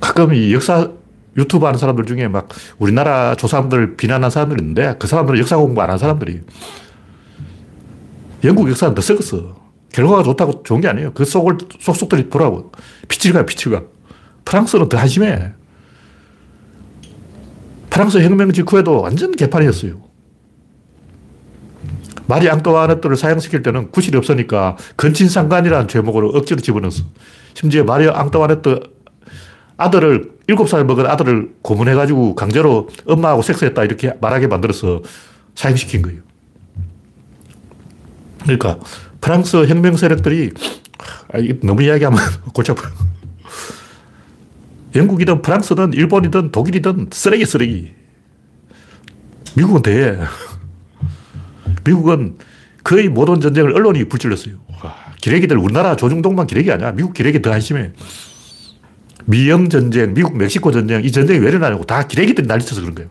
[0.00, 0.90] 가끔 이 역사
[1.36, 5.90] 유튜브 하는 사람들 중에 막 우리나라 조사람들 비난한 사람들이 있는데 그 사람들은 역사 공부 안
[5.90, 6.40] 한 사람들이
[8.44, 9.62] 영국 역사는 더 썩었어.
[9.92, 11.12] 결과가 좋다고 좋은 게 아니에요.
[11.12, 12.72] 그 속을, 속속들이 보라고.
[13.08, 13.82] 피칠가, 피칠가.
[14.44, 15.52] 프랑스는 더 한심해.
[17.90, 20.00] 프랑스 혁명 직후에도 완전 개판이었어요.
[22.26, 27.04] 마리 앙뚜아네트를 사형시킬 때는 구실이 없으니까 근친상간이라는 제목으로 억지로 집어넣었어.
[27.54, 28.80] 심지어 마리 앙뚜아네트
[29.82, 35.02] 아들을, 7살 먹은 아들을 고문해가지고 강제로 엄마하고 섹스했다 이렇게 말하게 만들어서
[35.54, 36.20] 사형시킨 거예요.
[38.42, 38.78] 그러니까
[39.20, 40.50] 프랑스 혁명 세력들이
[41.32, 42.18] 아, 너무 이야기하면
[42.54, 42.92] 골치 아파요.
[44.94, 47.92] 영국이든 프랑스든 일본이든 독일이든 쓰레기 쓰레기.
[49.56, 50.18] 미국은 대.
[51.84, 52.36] 미국은
[52.84, 54.56] 거의 모든 전쟁을 언론이 불질렀어요.
[55.20, 56.92] 기레기들 우리나라 조중동만 기레기 아니야.
[56.92, 57.92] 미국 기레기 더 한심해.
[59.26, 63.10] 미영 전쟁, 미국 멕시코 전쟁, 이 전쟁이 왜 일어나냐고 다 기레기들이 난리쳐서 그런 거예요.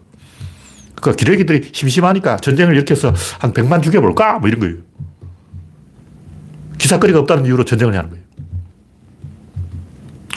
[0.96, 4.40] 그러니까 기레기들이 심심하니까 전쟁을 일으켜서 한 100만 죽여볼까?
[4.40, 4.76] 뭐 이런 거예요.
[6.78, 8.24] 기사거리가 없다는 이유로 전쟁을 하는 거예요.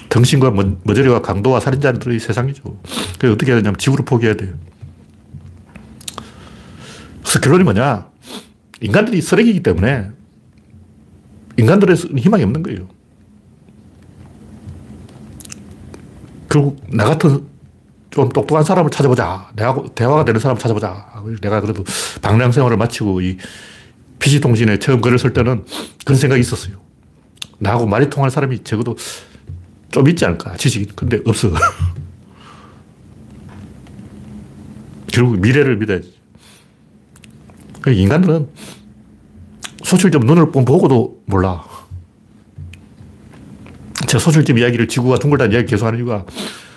[0.08, 0.52] 등신과
[0.84, 2.62] 머저리와 강도와 살인자들의 세상이죠.
[3.18, 4.54] 그래서 어떻게 해야 되냐면 지구를 포기해야 돼요.
[7.20, 8.08] 그래서 결론이 뭐냐.
[8.80, 10.10] 인간들이 쓰레기이기 때문에
[11.56, 12.88] 인간들의 희망이 없는 거예요.
[16.54, 17.44] 결국 나 같은
[18.10, 19.50] 좀 똑똑한 사람을 찾아보자.
[19.56, 21.04] 내가 대화가 되는 사람을 찾아보자.
[21.42, 21.82] 내가 그래도
[22.22, 23.38] 방랑 생활을 마치고 이
[24.20, 25.64] PC통신에 처음 글을 쓸 때는
[26.04, 26.76] 그런 생각이 있었어요.
[27.58, 28.96] 나하고 말이 통할 사람이 적어도
[29.90, 30.92] 좀 있지 않을까, 지식이.
[30.94, 31.50] 근데 없어.
[35.10, 36.14] 결국 미래를 믿어야지.
[37.80, 38.48] 그러니까 인간들은
[39.82, 41.73] 소출점 눈을 보고도 몰라.
[44.14, 46.24] 제가 소출점 이야기를 지구가 둥글다는 이야기 계속 하는 이유가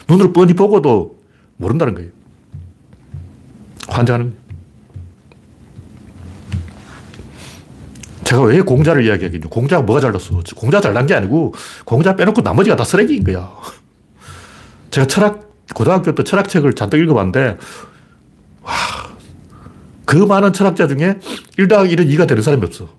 [0.10, 1.19] 눈을 뻔히 보고도
[1.58, 2.10] 모른다는 거예요.
[3.88, 4.36] 환장하는.
[8.23, 9.50] 제가 왜 공자를 이야기하겠냐.
[9.50, 10.41] 공자가 뭐가 잘났어.
[10.56, 11.54] 공자 잘난 게 아니고
[11.86, 13.52] 공자 빼놓고 나머지가 다 쓰레기인 거야.
[14.89, 17.58] 제가 철학, 고등학교 때 철학책을 잔뜩 읽어봤는데,
[18.63, 18.73] 와,
[20.06, 21.19] 그 많은 철학자 중에
[21.58, 22.89] 1 더하기 1은 2가 되는 사람이 없어.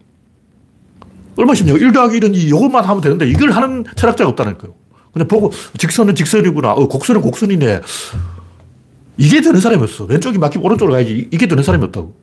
[1.38, 1.72] 얼마나 쉽냐.
[1.72, 4.74] 1 더하기 1은 2, 이것만 하면 되는데 이걸 하는 철학자가 없다는 거예요.
[5.12, 6.72] 그냥 보고 직선은 직선이구나.
[6.72, 7.80] 어, 곡선은 곡선이네.
[9.16, 10.04] 이게 되는 사람이 없어.
[10.04, 11.28] 왼쪽이 막히면 오른쪽으로 가야지.
[11.30, 12.14] 이게 되는 사람이 없다고.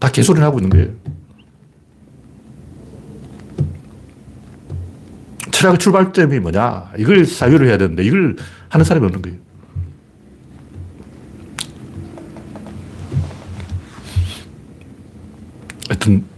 [0.00, 0.88] 다 개소리를 하고 있는 거예요.
[5.52, 6.90] 철학의 출발점이 뭐냐.
[6.98, 8.34] 이걸 사유로 해야 되는데 이걸
[8.68, 9.38] 하는 사람이 없는 거예요.
[15.88, 16.31] 하여튼,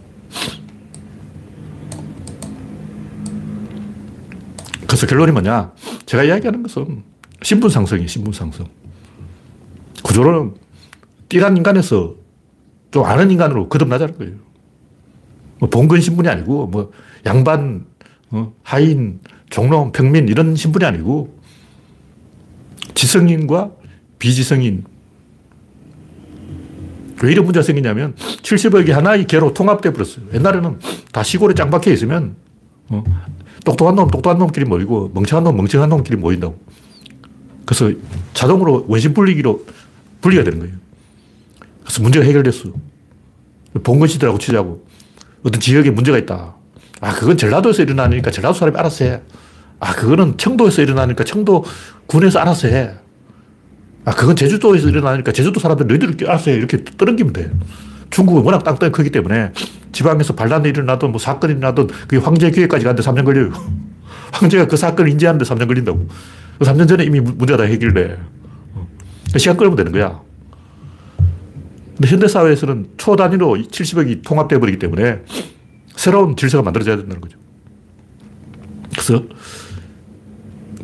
[4.86, 5.72] 그래서 결론이 뭐냐.
[6.06, 7.02] 제가 이야기하는 것은
[7.42, 8.66] 신분상승이에요, 신분상승.
[10.02, 10.54] 구조로는
[11.28, 12.14] 띠란 인간에서
[12.90, 14.34] 좀 아는 인간으로 거듭나자는 거예요.
[15.58, 16.92] 뭐 봉건 신분이 아니고, 뭐
[17.26, 17.86] 양반
[18.30, 18.52] 어?
[18.62, 19.20] 하인,
[19.50, 21.38] 종놈, 평민 이런 신분이 아니고
[22.94, 23.70] 지성인과
[24.18, 24.84] 비지성인
[27.22, 30.26] 왜 이런 문제가 생기냐면 70억이 하나의 개로 통합돼 버렸어요.
[30.34, 30.80] 옛날에는
[31.12, 32.34] 다 시골에 짱 박혀 있으면
[32.88, 33.04] 어,
[33.64, 36.58] 똑똑한 놈, 똑똑한 놈끼리 모이고 멍청한 놈, 멍청한 놈끼리 모인다고.
[37.64, 37.90] 그래서
[38.34, 39.64] 자동으로 원심 분리기로
[40.20, 40.74] 분리가 되는 거예요.
[41.82, 42.70] 그래서 문제가 해결됐어.
[43.82, 44.86] 봉건시대라고 치자고.
[45.42, 46.54] 어떤 지역에 문제가 있다.
[47.00, 49.20] 아, 그건 전라도에서 일어나니까 전라도 사람이 알아서 해.
[49.80, 51.64] 아, 그거는 청도에서 일어나니까 청도
[52.06, 52.92] 군에서 알아서 해.
[54.04, 56.56] 아, 그건 제주도에서 일어나니까 제주도 사람들 너희들 알아서 해.
[56.56, 57.50] 이렇게 떠넘기면 돼.
[58.10, 59.52] 중국은 워낙 땅덩이 크기 때문에
[59.92, 63.52] 지방에서 반란이 일어나든 뭐 사건이 일어나든 그게 황제 기회까지 가는데 3년 걸려요.
[64.32, 66.08] 황제가 그 사건을 인지하는데 3년 걸린다고.
[66.60, 68.18] 3년 그 전에 이미 문제가 다 해결돼.
[69.32, 70.20] 그 시간 끌면 되는 거야.
[71.96, 75.22] 근데 현대사회에서는 초단위로 70억이 통합돼 버리기 때문에
[75.96, 77.38] 새로운 질서가 만들어져야 된다는 거죠.
[78.90, 79.22] 그래서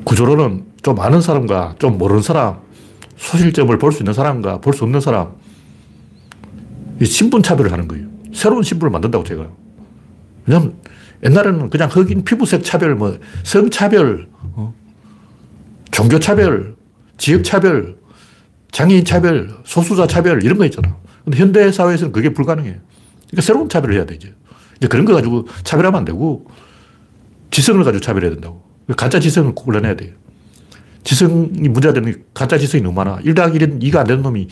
[0.05, 2.59] 구조로는 좀 아는 사람과 좀 모르는 사람,
[3.17, 5.40] 소실점을 볼 수 있는 사람과 볼 수 없는 사람, 이
[7.07, 8.07] 신분 차별을 하는 거예요.
[8.33, 9.49] 새로운 신분을 만든다고 제가.
[10.47, 10.75] 왜냐면
[11.25, 14.75] 옛날에는 그냥 흑인 피부색 차별, 뭐 성차별, 어?
[15.91, 16.77] 종교 차별,
[17.19, 17.97] 지역 차별,
[18.73, 20.97] 장애인 차별, 소수자 차별 이런 거 있잖아.
[21.25, 22.79] 근데 현대 사회에서는 그게 불가능해.
[23.27, 24.29] 그러니까 새로운 차별을 해야 되죠.
[24.79, 26.47] 이제 그런 거 가지고 차별하면 안 되고
[27.51, 28.63] 지성을 가지고 차별해야 된다고.
[28.97, 30.15] 가짜 지성을 골라내야 돼요.
[31.05, 33.21] 지성이 문제가 되는 가짜 지성이 너무 많아.
[33.23, 34.49] 1 더하기 1은 2가 안 되는 놈이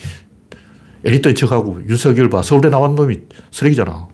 [1.05, 2.41] 에리트인 척하고 윤석열 봐.
[2.41, 3.19] 서울대 나온 놈이
[3.51, 4.07] 쓰레기잖아.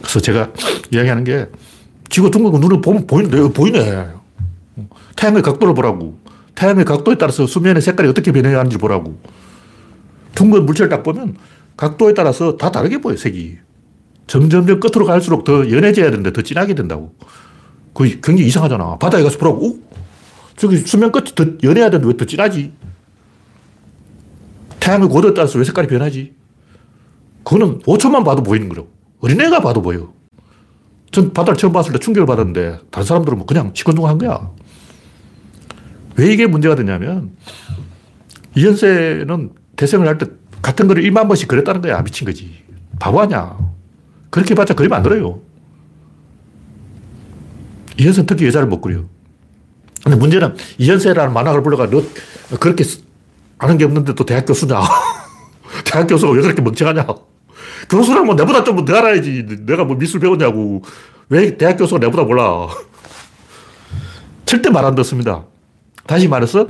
[0.00, 0.52] 그래서 제가
[0.92, 1.46] 이야기하는 게
[2.10, 4.08] 지구 둥근 거 눈에 보면 보이는데, 보이네.
[5.16, 6.18] 태양의 각도를 보라고.
[6.54, 9.18] 태양의 각도에 따라서 수면의 색깔이 어떻게 변해가는지 보라고.
[10.34, 11.36] 둥근 물체를 딱 보면
[11.76, 13.56] 각도에 따라서 다 다르게 보여, 색이.
[14.26, 17.14] 점점점 끝으로 갈수록 더 연해져야 되는데 더 진하게 된다고.
[17.94, 18.98] 그 굉장히 이상하잖아.
[18.98, 19.66] 바다에 가서 보라고.
[19.66, 19.78] 오?
[20.62, 22.72] 저기 수면 끝이 더 연해야 되는데 왜 더 진하지?
[24.78, 26.34] 태양의 고도에 따라서 왜 색깔이 변하지?
[27.42, 28.88] 그거는 5초만 봐도 보이는 거라고.
[29.18, 30.12] 어린애가 봐도 보여.
[31.10, 34.52] 전 바다를 처음 봤을 때 충격을 받았는데 다른 사람들은 뭐 그냥 시큰둥한 거야.
[36.16, 37.32] 왜 이게 문제가 되냐면
[38.56, 40.26] 이현세는 대생을 할 때
[40.62, 42.00] 같은 거를 1만 번씩 그렸다는 거야.
[42.04, 42.62] 미친 거지.
[43.00, 43.58] 바보 아냐.
[44.30, 45.40] 그렇게 봤자 그림 안 그려요.
[47.98, 49.02] 이현세 특히 여자를 못 그려.
[50.02, 52.02] 근데 문제는 이현세라는 만화가를 불러가 너
[52.58, 52.84] 그렇게
[53.58, 54.80] 아는 게 없는데 또 대학 교수냐.
[55.84, 57.06] 대학 교수가 왜 그렇게 멍청하냐.
[57.88, 59.46] 교수라면 뭐 내보다 좀 더 알아야지.
[59.66, 60.82] 내가 뭐 미술 배웠냐고.
[61.28, 62.68] 왜 대학 교수가 내보다 몰라.
[64.44, 65.44] 절대 말 안 듣습니다.
[66.06, 66.66] 다시 말해서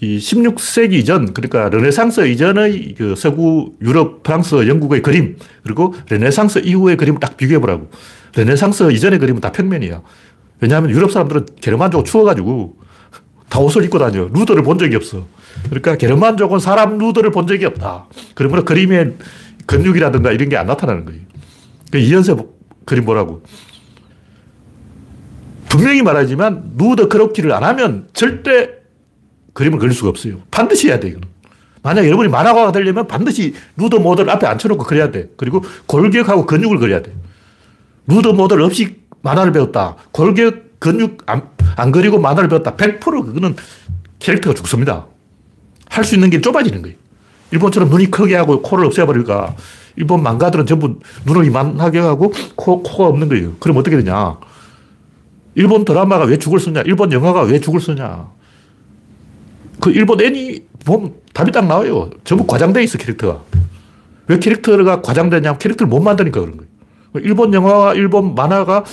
[0.00, 6.96] 이 16세기 이전, 그러니까 르네상스 이전의 그 서구 유럽, 프랑스, 영국의 그림, 그리고 르네상스 이후의
[6.96, 7.90] 그림을 딱 비교해 보라고.
[8.36, 10.02] 르네상스 이전의 그림은 다 평면이야.
[10.60, 12.76] 왜냐하면 유럽 사람들은 게르만족 추워가지고
[13.48, 14.28] 다 옷을 입고 다녀.
[14.32, 15.26] 누드를 본 적이 없어.
[15.64, 18.06] 그러니까 게르만족은 사람 누드를 본 적이 없다.
[18.34, 19.14] 그러므로 그림에
[19.66, 21.20] 근육이라든가 이런 게 안 나타나는 거예요.
[21.90, 22.34] 그 이연세
[22.84, 23.42] 그림 보라고.
[25.68, 28.70] 분명히 말하지만 누더 크로키를 안 하면 절대
[29.52, 30.40] 그림을 그릴 수가 없어요.
[30.50, 31.28] 반드시 해야 돼, 이거는.
[31.82, 35.28] 만약 여러분이 만화가가 되려면 반드시 루더 모델 앞에 앉혀놓고 그려야 돼.
[35.36, 37.12] 그리고 골격하고 근육을 그려야 돼.
[38.06, 39.96] 루더 모델 없이 만화를 배웠다.
[40.12, 42.76] 골격, 근육 안, 안 그리고 만화를 배웠다.
[42.76, 43.56] 100% 그거는
[44.18, 45.06] 캐릭터가 죽습니다.
[45.90, 46.96] 할 수 있는 게 좁아지는 거예요.
[47.50, 49.56] 일본처럼 눈이 크게 하고 코를 없애버리니까
[49.96, 53.54] 일본 망가들은 전부 눈을 이만하게 하고 코, 코가 없는 거예요.
[53.58, 54.38] 그럼 어떻게 되냐.
[55.54, 56.82] 일본 드라마가 왜 죽을 쓰냐.
[56.82, 58.28] 일본 영화가 왜 죽을 쓰냐.
[59.80, 62.10] 그 일본 애니 보면 답이 딱 나와요.
[62.24, 63.42] 전부 과장돼 있어, 캐릭터가.
[64.28, 66.70] 왜 캐릭터가 과장되냐면 캐릭터를 못 만드니까 그런 거예요.
[67.14, 68.84] 일본 영화와 일본 만화가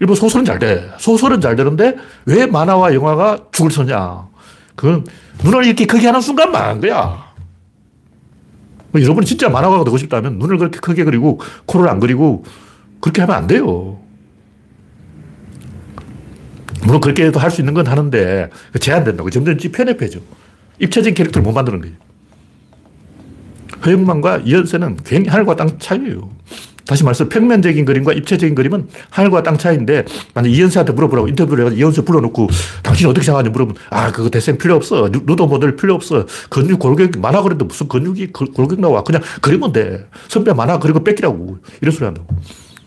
[0.00, 0.90] 일본 소설은 잘 돼.
[0.98, 4.26] 소설은 잘 되는데 왜 만화와 영화가 죽을 서냐.
[4.76, 5.04] 그건
[5.44, 7.26] 눈을 이렇게 크게 하는 순간 망한 거야.
[8.90, 12.44] 뭐 여러분이 진짜 만화가가 되고 싶다면 눈을 그렇게 크게 그리고 코를 안 그리고
[13.00, 13.98] 그렇게 하면 안 돼요.
[16.84, 18.48] 물론 그렇게 해도 할 수 있는 건 하는데
[18.80, 19.30] 제한된다고.
[19.30, 20.20] 점점 편협해져.
[20.78, 21.96] 입체적인 캐릭터를 못 만드는 거예요.
[23.84, 26.30] 허영만과 이현세는 굉장히 하늘과 땅 차이예요.
[26.88, 32.02] 다시 말해서 평면적인 그림과 입체적인 그림은 하늘과 땅 차이인데 만약 이현세한테 물어보라고 인터뷰를 해가지고 이현세
[32.02, 32.48] 불러놓고
[32.82, 35.06] 당신 어떻게 생각하냐 물어보면 아 그거 데생 필요 없어.
[35.08, 36.24] 누드 모델 필요 없어.
[36.48, 39.02] 근육 골격 만화 그리는데 무슨 근육이 골격 나와.
[39.02, 40.06] 그냥 그리면 돼.
[40.28, 41.58] 선배 만화 그리고 베끼라고.
[41.82, 42.26] 이런 소리 한다고.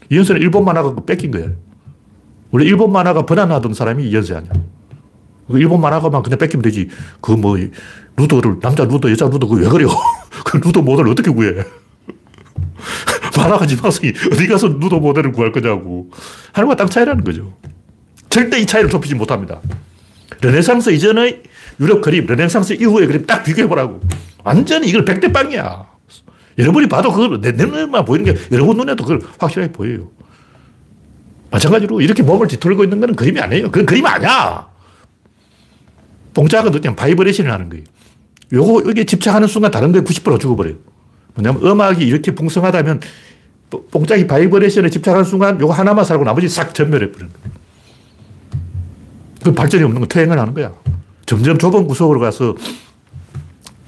[0.10, 1.52] 이현세는 일본 만화가 베낀 거예요.
[2.50, 4.52] 원래 일본 만화가 번안하던 사람이 이현세 아니야.
[5.48, 6.90] 그 일본 만화가만 그냥 베끼면 되지.
[7.22, 7.56] 그 뭐
[8.17, 9.88] 누드를 남자 누드 여자 누드 그왜 그려?
[10.44, 11.64] 그 누드 모델 어떻게 구해
[13.36, 16.10] 만화가 지망생이 어디 가서 누드 모델을 구할 거냐고.
[16.54, 17.54] 하늘과 땅 차이라는 거죠.
[18.30, 19.60] 절대 이 차이를 좁히지 못합니다.
[20.41, 21.44] 르네상스 이전의
[21.80, 24.02] 유럽 그림, 르네상스 이후의 그림 딱 비교해보라고.
[24.44, 25.86] 완전히 이걸 백대 빵이야.
[26.58, 30.10] 여러분이 봐도 그걸 내 눈에만 보이는 게 여러분 눈에도 그걸 확실하게 보여요.
[31.52, 33.72] 마찬가지로 이렇게 몸을 뒤틀고 있는 건 그림이 아니에요.
[33.72, 34.67] 그건 그림 아니야.
[36.34, 37.84] 뽕짝이 그냥 바이브레이션을 하는 거예요.
[38.54, 40.76] 요거, 여기 집착하는 순간 다른 거에 90% 죽어버려요.
[41.36, 43.02] 뭐냐면 음악이 이렇게 풍성하다면
[43.91, 47.62] 뽕짝이 바이브레이션에 집착하는 순간 요거 하나만 살고 나머지 싹 전멸해버리는 거예요.
[49.44, 50.74] 그 발전이 없는 건 퇴행을 하는 거야.
[51.26, 52.56] 점점 좁은 구석으로 가서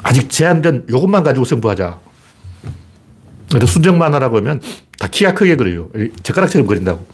[0.02, 2.00] 아직 제한된 요것만 가지고 승부하자.
[3.52, 4.62] 근데 순정 만화라고 하면
[4.98, 5.90] 다 키가 크게 그려요.
[6.24, 7.06] 젓가락처럼 그린다고.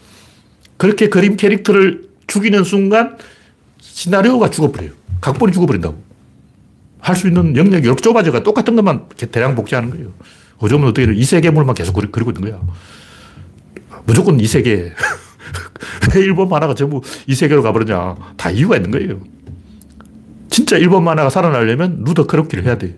[0.77, 3.17] 그렇게 그림 캐릭터를 죽이는 순간
[3.81, 4.91] 시나리오가 죽어버려요.
[5.19, 6.08] 각본이 죽어버린다고.
[6.99, 10.13] 할 수 있는 영역이 이렇게 좁아져가 똑같은 것만 대량 복제하는 거예요.
[10.61, 12.61] 요즘은 어떻게 이 세계물만 계속 그리고 있는 거야.
[14.05, 14.93] 무조건 이 세계.
[16.13, 18.15] 왜 일본 만화가 전부 이 세계로 가버리냐.
[18.35, 19.19] 다 이유가 있는 거예요.
[20.49, 22.97] 진짜 일본 만화가 살아나려면 루더 크로키를 해야 돼.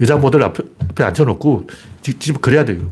[0.00, 1.68] 여자 모델 앞에, 앞에 앉혀놓고
[2.02, 2.90] 직접 그려야 돼요.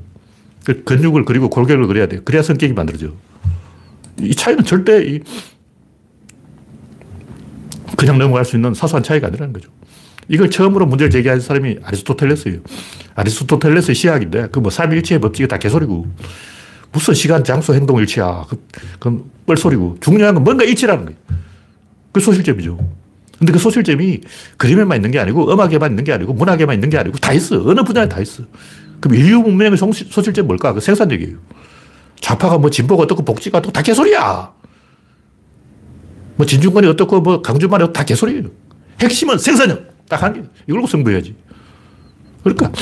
[0.65, 2.21] 그 근육을 그리고 골격을 그려야 돼.
[2.21, 3.13] 그래야 성격이 만들어져.
[4.21, 5.21] 이 차이는 절대 이
[7.97, 9.71] 그냥 넘어갈 수 있는 사소한 차이가 아니라는 거죠.
[10.33, 12.61] 이걸 처음으로 문제를 제기한 사람이 아리스토텔레스예요.
[13.15, 16.07] 아리스토텔레스의 시학인데 그 뭐 삼일체의 법칙이 다 개소리고
[16.91, 18.47] 무슨 시간, 장소, 행동 일치야.
[18.49, 21.19] 그, 그건 뻘소리고 중요한 건 뭔가 일치라는 거예요.
[22.13, 22.79] 그 소실점이죠.
[23.39, 24.21] 근데 그 소실점이
[24.57, 27.63] 그림에만 있는 게 아니고 음악에만 있는 게 아니고 문학에만 있는 게 아니고 다 있어.
[27.67, 28.45] 어느 분야에 다 있어.
[29.01, 30.73] 그럼 인류 문명의 소실점 뭘까?
[30.73, 31.37] 그 생산력이에요.
[32.21, 34.51] 좌파가 뭐 진보가 어떻고 복지가 어떻고 다 개소리야.
[36.37, 38.45] 뭐 진중권이 어떻고 뭐 강준만이 다 개소리예요.
[39.01, 39.92] 핵심은 생산력.
[40.09, 40.43] 딱 한 개.
[40.69, 41.35] 이걸로 승부해야지.
[42.45, 42.73] 그러니까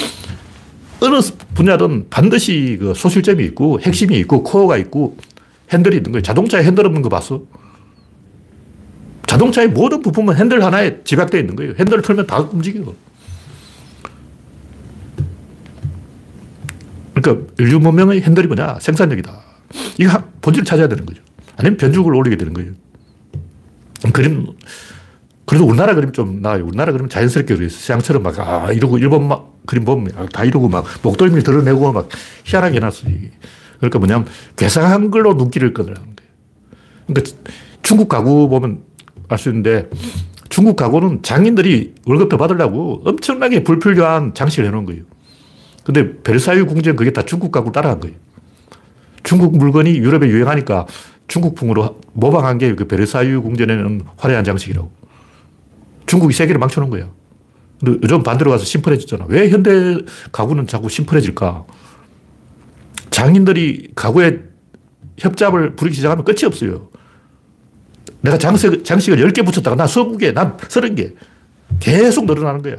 [1.00, 1.20] 어느
[1.54, 5.16] 분야든 반드시 그 소실점이 있고 핵심이 있고 코어가 있고
[5.72, 6.22] 핸들이 있는 거예요.
[6.22, 7.42] 자동차에 핸들 없는 거 봤어?
[9.26, 11.74] 자동차의 모든 부품은 핸들 하나에 집약되어 있는 거예요.
[11.78, 12.94] 핸들을 틀면 다 움직여.
[17.14, 18.78] 그러니까 인류 문명의 핸들이 뭐냐?
[18.80, 19.40] 생산력이다.
[19.98, 21.22] 이거 본질을 찾아야 되는 거죠.
[21.56, 22.72] 아니면 변죽을 올리게 되는 거예요.
[24.12, 24.46] 그림,
[25.50, 26.64] 그래도 우리나라 그림 좀 나아요.
[26.64, 27.68] 우리나라 그림 자연스럽게 그려요.
[27.70, 32.08] 서양처럼 막, 아, 이러고, 일본 막 그림 보면 아, 다 이러고 막 목덜미를 드러내고 막
[32.44, 33.08] 희한하게 해놨어.
[33.78, 36.30] 그러니까 뭐냐면 괴상한 걸로 눈길을 끊으라는 거예요.
[37.08, 37.36] 그러니까
[37.82, 38.82] 중국 가구 보면
[39.28, 39.90] 알 수 있는데
[40.50, 45.02] 중국 가구는 장인들이 월급 더 받으려고 엄청나게 불필요한 장식을 해놓은 거예요.
[45.82, 48.14] 근데 베르사유 궁전 그게 다 중국 가구를 따라한 거예요.
[49.24, 50.86] 중국 물건이 유럽에 유행하니까
[51.26, 54.99] 중국풍으로 모방한 게 그 베르사유 궁전에는 화려한 장식이라고.
[56.10, 57.08] 중국이 세계를 망쳐놓은 거야.
[57.78, 59.26] 근데 요즘 반대로 가서 심플해졌잖아.
[59.28, 59.96] 왜 현대
[60.32, 61.64] 가구는 자꾸 심플해질까?
[63.10, 64.40] 장인들이 가구에
[65.18, 66.88] 협잡을 부리기 시작하면 끝이 없어요.
[68.22, 71.14] 내가 장식, 장식을 10개 붙였다가 난 20개, 난 30개.
[71.78, 72.76] 계속 늘어나는 거야.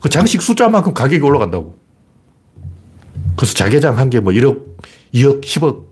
[0.00, 1.78] 그 장식 숫자만큼 가격이 올라간다고.
[3.36, 4.60] 그래서 자개장 한 개 뭐 1억,
[5.14, 5.84] 2억, 10억.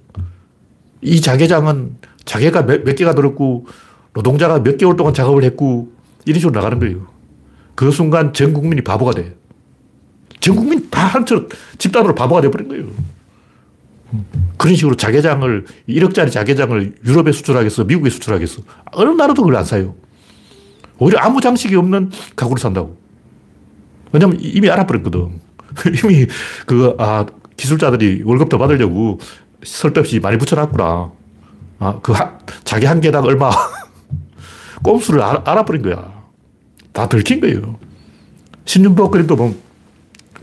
[1.00, 3.66] 이 자개장은 자개가 몇, 몇 개가 들었고
[4.14, 7.06] 노동자가 몇 개월 동안 작업을 했고 이런 식으로 나가는 거예요.
[7.74, 9.36] 그 순간 전 국민이 바보가 돼.
[10.40, 12.86] 전 국민 다 한처럼 집단으로 바보가 돼버린 거예요.
[14.56, 18.62] 그런 식으로 자개장을, 1억짜리 자개장을 유럽에 수출하겠어, 미국에 수출하겠어.
[18.92, 19.94] 어느 나라도 그걸 안 사요.
[20.98, 22.98] 오히려 아무 장식이 없는 가구를 산다고.
[24.12, 25.40] 왜냐면 이미 알아버렸거든.
[26.04, 26.26] 이미
[26.66, 27.26] 그, 아,
[27.56, 29.20] 기술자들이 월급 더 받으려고
[29.62, 31.12] 쓸데없이 많이 붙여놨구나.
[31.80, 33.50] 아, 그, 한, 자기 한 개당 얼마.
[34.88, 36.12] 꼼수를 알, 아버린 거야.
[36.92, 37.78] 다 들킨 거예요.
[38.64, 39.58] 신윤복 그림도 보면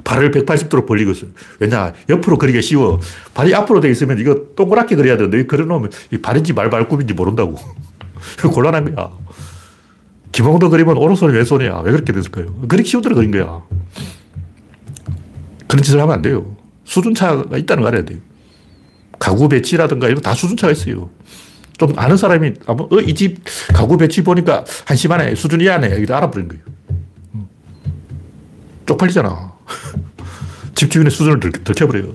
[0.04, 1.32] 발을 180도로 벌리고 있어요.
[1.60, 3.00] 왜냐, 옆으로 그리기 쉬워.
[3.34, 7.56] 발이 앞으로 돼 있으면 이거 동그랗게 그려야 되는데, 그려놓으면 이 발인지 말발굽인지 모른다고.
[8.54, 9.12] 곤란한 거야.
[10.32, 11.82] 김홍도 그림은 오른손이 왼손이야.
[11.84, 12.54] 왜 그렇게 됐을까요?
[12.68, 13.64] 그렇게 쉬운 대로 그린 거야.
[15.68, 16.56] 그런 짓을 하면 안 돼요.
[16.84, 18.20] 수준차가 있다는 거 알아야 돼요.
[19.18, 21.10] 가구 배치라든가 이런 다 수준차가 있어요.
[21.78, 23.40] 좀 아는 사람이, 어, 이 집
[23.74, 25.36] 가구 배치 보니까 한심하네.
[25.36, 25.92] 수준 이하네.
[25.92, 26.64] 여기다 알아버린 거예요.
[27.36, 27.48] 음.
[28.86, 29.54] 쪽팔리잖아.
[30.76, 32.14] 집주인의 수준을 들, 들켜버려요.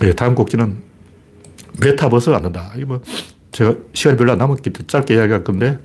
[0.00, 0.76] 네, 다음 곡지는
[1.80, 2.72] 메타버스가 안 된다.
[2.76, 3.02] 이거 뭐,
[3.52, 5.78] 제가 시간이 별로 안 남았기 때문에 짧게 이야기할 건데,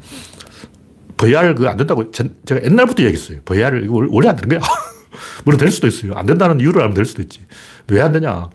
[1.17, 3.39] VR 그거 안 된다고 전, 제가 옛날부터 얘기했어요.
[3.45, 4.67] VR 이거 원래 안 되는 거야.
[5.45, 6.13] 물론 될 수도 있어요.
[6.15, 7.39] 안 된다는 이유를 알면 될 수도 있지.
[7.88, 8.49] 왜 안 되냐.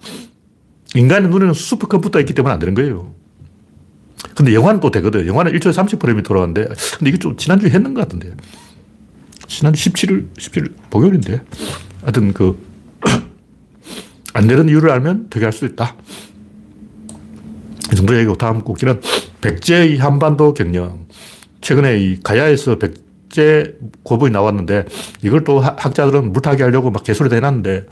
[0.94, 3.14] 인간의 눈에는 슈퍼컴퓨터가 있기 때문에 안 되는 거예요.
[4.34, 5.26] 근데 영화는 또 되거든.
[5.26, 8.32] 영화는 1초에 30프레임이 돌아가는데, 근데 이게 좀 지난주에 했는 것 같은데.
[9.46, 11.40] 지난주 17일, 17일, 목요일인데.
[12.02, 12.58] 하여튼 그,
[14.34, 15.96] 안 되는 이유를 알면 되게 할수 있다.
[17.92, 19.00] 이 정도 얘기고 다음 곡기는
[19.40, 21.06] 백제의 한반도 경영.
[21.60, 24.84] 최근에 이 가야에서 백제 고분이 나왔는데
[25.22, 27.86] 이걸 또 학자들은 물타기 하려고 막 개소리 대놨는데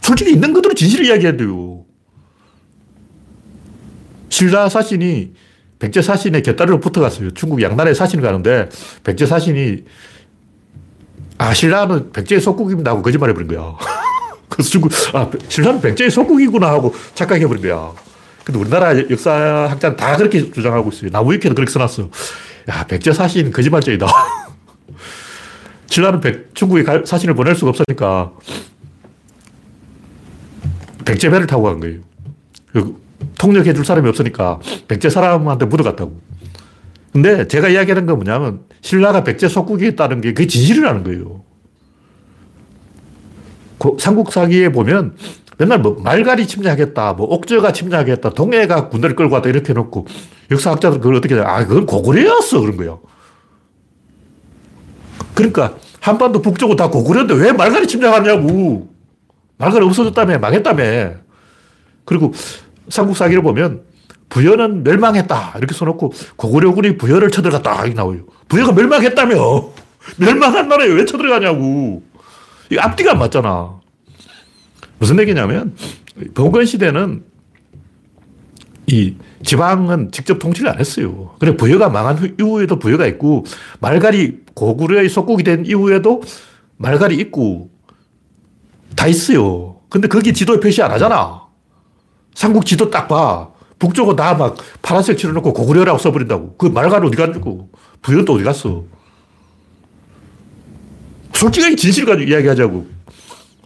[0.00, 1.83] 솔직히 있는 그대로 진실을 이야기해야 돼요.
[4.34, 5.32] 신라 사신이
[5.78, 7.30] 백제 사신의 곁다리로 붙어갔어요.
[7.34, 8.68] 중국 양난에 사신을 가는데
[9.04, 9.84] 백제 사신이
[11.38, 13.76] 아 신라는 백제의 속국입니다 하고 거짓말해버린 거야.
[14.50, 17.92] 그래서 중국 아 신라는 백제의 속국이구나 하고 착각해버린 거야.
[18.42, 21.10] 근데 우리나라 역사 학자는 다 그렇게 주장하고 있어요.
[21.12, 22.10] 나무위키도 그렇게 써놨어.
[22.70, 24.08] 야 백제 사신 거짓말쟁이다.
[25.86, 28.32] 신라는 백, 중국에 사신을 보낼 수가 없으니까
[31.04, 32.00] 백제 배를 타고 간 거예요.
[33.18, 36.20] 그 통역해 줄 사람이 없으니까 백제 사람한테 묻어갔다고.
[37.12, 41.44] 근데 제가 이야기하는 건 뭐냐면 신라가 백제 속국이 있다는 게 그게 진실이라는 거예요.
[43.98, 45.14] 삼국사기에 보면
[45.58, 50.06] 맨날 뭐 말갈이 침략했다, 뭐 옥저가 침략했다, 동해가 군대를 끌고 왔다 이렇게 해놓고
[50.50, 53.00] 역사학자들 그걸 어떻게 아, 그건 고구려였어 그런 거예요.
[55.34, 58.88] 그러니까 한반도 북쪽은 다 고구려인데 왜 말갈이 침략하냐고.
[59.56, 61.12] 말갈이 없어졌다며, 망했다며.
[62.04, 62.32] 그리고
[62.88, 63.82] 삼국사기를 보면
[64.28, 65.54] 부여는 멸망했다.
[65.58, 67.82] 이렇게 써놓고 고구려군이 부여를 쳐들어갔다.
[67.82, 68.24] 이렇게 나와요.
[68.48, 69.70] 부여가 멸망했다며.
[70.18, 72.02] 멸망한 나라에 왜 쳐들어가냐고.
[72.70, 73.80] 이 앞뒤가 안 맞잖아.
[74.98, 75.74] 무슨 얘기냐면,
[76.34, 77.24] 봉건 시대는
[78.86, 81.34] 이 지방은 직접 통치를 안 했어요.
[81.38, 83.44] 그래, 부여가 망한 이후에도 부여가 있고,
[83.80, 86.22] 말갈이 고구려의 속국이 된 이후에도
[86.76, 87.70] 말갈이 있고,
[88.94, 89.76] 다 있어요.
[89.88, 91.43] 근데 거기 지도에 표시 안 하잖아.
[92.34, 93.48] 삼국 지도 딱 봐.
[93.78, 96.56] 북쪽은 다막 파란색 칠해놓고 고구려라고 써버린다고.
[96.56, 97.68] 그 말가는 어디 갔고,
[98.02, 98.84] 부여는 또 어디 갔어.
[101.32, 102.86] 솔직하게 진실 가지고 이야기하자고.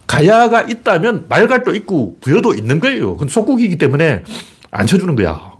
[0.07, 3.13] 가야가 있다면 말갈도 있고 부여도 있는 거예요.
[3.13, 4.23] 그건 속국이기 때문에
[4.71, 5.53] 안 쳐주는 거야.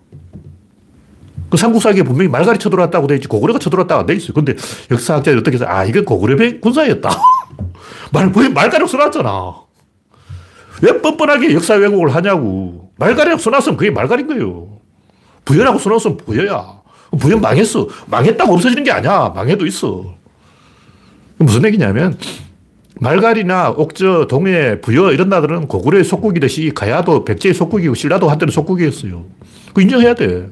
[1.52, 4.34] 그 삼국사기에 분명히 말갈이 쳐들어왔다고 돼 있지 고구려가 쳐들어왔다고 돼 있어요.
[4.34, 4.56] 근데
[4.90, 7.10] 역사학자들이 어떻게 해서 아, 이건 고구려의 군사였다.
[8.12, 9.69] 말, 말갈이 써놨잖아.
[10.82, 12.92] 왜 뻔뻔하게 역사 왜곡을 하냐고.
[12.98, 14.80] 말갈이라고 써놨으면 그게 말갈인 거예요.
[15.46, 16.80] 부여라고 써놨으면 부여야.
[17.20, 17.88] 부여 망했어.
[18.08, 19.32] 망했다고 없어지는 게 아니야.
[19.36, 20.16] 망해도 있어.
[21.38, 22.18] 무슨 얘기냐면
[23.02, 29.26] 말갈이나 옥저, 동해, 부여 이런 나라들은 고구려의 속국이듯이 가야도 백제의 속국이고 신라도 한때는 속국이었어요.
[29.74, 30.50] 그 인정해야 돼.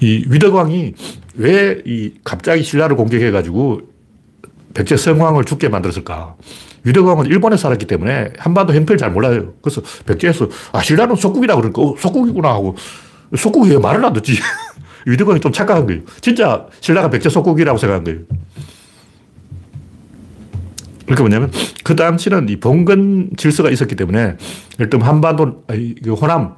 [0.00, 0.94] 이 위덕왕이
[1.36, 3.80] 왜 이 갑자기 신라를 공격해가지고
[4.74, 6.36] 백제 성왕을 죽게 만들었을까?
[6.84, 9.54] 위덕왕은 일본에 살았기 때문에 한반도 형편을 잘 몰라요.
[9.62, 12.76] 그래서 백제에서 아 신라는 속국이라 그러니까 어, 속국이구나 하고
[13.36, 14.38] 속국이 왜 말을 안 듣지?
[15.06, 16.02] 위덕왕이 좀 착각한 거예요.
[16.20, 18.20] 진짜 신라가 백제 속국이라고 생각한 거예요.
[21.04, 21.50] 그러니까 뭐냐면
[21.82, 24.36] 그 당시는 이 봉건 질서가 있었기 때문에
[24.78, 26.54] 일단 한반도, 그 호남,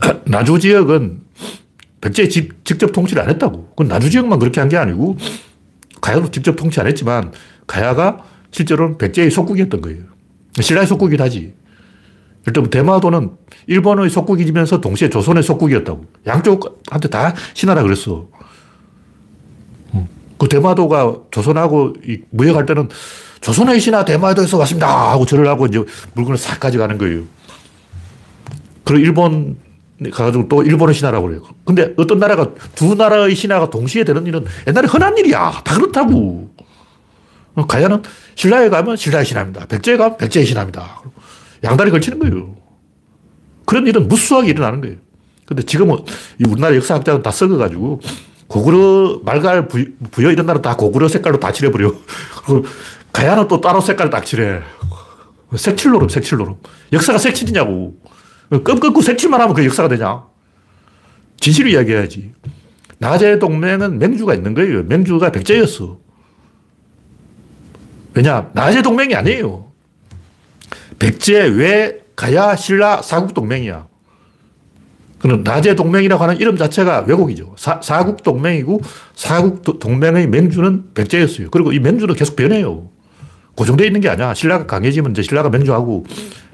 [0.26, 1.22] 나주 지역은
[2.00, 3.70] 백제 집, 직접 통치를 안 했다고.
[3.70, 5.16] 그건 나주 지역만 그렇게 한 게 아니고
[6.00, 7.32] 가야도 직접 통치 안 했지만
[7.72, 8.18] 가야가
[8.50, 10.02] 실제로는 백제의 속국이었던 거예요.
[10.60, 11.54] 신라의 속국이긴 하지.
[12.46, 13.30] 일단 대마도는
[13.66, 16.04] 일본의 속국이면서 동시에 조선의 속국이었다고.
[16.26, 18.28] 양쪽한테 다 신하라 그랬어.
[20.38, 21.94] 그 대마도가 조선하고
[22.30, 22.90] 무역할 때는
[23.40, 25.82] 조선의 신하 대마도에서 왔습니다 하고 절을 하고 이제
[26.14, 27.22] 물건을 싹 가져가는 거예요.
[28.84, 29.56] 그리고 일본
[30.12, 31.42] 가가지고 또 일본의 신하라고 그래요.
[31.64, 35.62] 근데 어떤 나라가 두 나라의 신하가 동시에 되는 일은 옛날에 흔한 일이야.
[35.64, 36.50] 다 그렇다고.
[37.68, 38.02] 가야는
[38.34, 39.66] 신라에 가면 신라의 신하입니다.
[39.66, 41.02] 백제에 가면 백제의 신하입니다.
[41.64, 42.56] 양다리 걸치는 거예요.
[43.66, 44.96] 그런 일은 무수하게 일어나는 거예요.
[45.46, 45.98] 근데 지금은
[46.48, 48.00] 우리나라 역사학자는 다 썩어가지고
[48.46, 51.94] 고구려, 말갈, 부여 이런 나라 다 고구려 색깔로 다 칠해버려.
[52.44, 52.66] 그리고
[53.12, 54.60] 가야는 또 따로 색깔 딱 칠해.
[55.56, 56.56] 색칠로름, 색칠로름.
[56.92, 57.96] 역사가 색칠이냐고.
[58.50, 60.24] 끔 끊고 색칠만 하면 그 역사가 되냐.
[61.40, 62.32] 진실을 이야기해야지.
[62.98, 64.82] 나제 동맹은 맹주가 있는 거예요.
[64.84, 65.98] 맹주가 백제였어.
[68.14, 68.50] 왜냐?
[68.52, 69.72] 나제 동맹이 아니에요.
[70.98, 73.86] 백제, 외, 가야, 신라, 사국 동맹이야.
[75.18, 77.54] 그는 나제 동맹이라고 하는 이름 자체가 왜곡이죠.
[77.56, 78.80] 사, 사국 동맹이고
[79.14, 81.48] 사국 동맹의 맹주는 백제였어요.
[81.50, 82.88] 그리고 이 맹주는 계속 변해요.
[83.54, 84.34] 고정되어 있는 게 아니야.
[84.34, 86.06] 신라가 강해지면 이제 신라가 맹주하고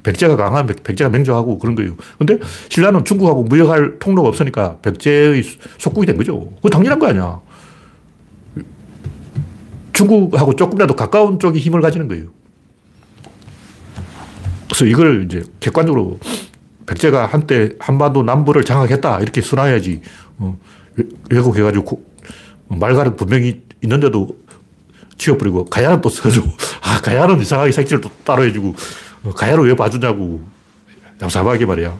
[0.03, 1.97] 백제가 강하면 백, 제가 맹주하고 그런 거예요.
[2.19, 2.39] 근데
[2.69, 5.43] 신라는 중국하고 무역할 통로가 없으니까 백제의
[5.79, 6.53] 속국이 된 거죠.
[6.57, 7.41] 그거 당연한 거 아니야.
[9.99, 12.27] 중국하고 조금이라도 가까운 쪽이 힘을 가지는 거예요.
[14.69, 16.21] 그래서 이걸 이제 객관적으로
[16.87, 19.19] 백제가 한때 한반도 남부를 장악했다.
[19.19, 20.01] 이렇게 순화해야지.
[20.37, 20.57] 어,
[21.31, 22.05] 왜곡해가지고
[22.69, 24.39] 말가는 분명히 있는데도
[25.17, 26.49] 치워버리고 가야는 또 써주고
[26.83, 28.77] 아 가야는 이상하게 색칠을 또 따로 해주고
[29.25, 30.47] 어, 가야를 왜 봐주냐고
[31.21, 31.99] 양사하게 말이야.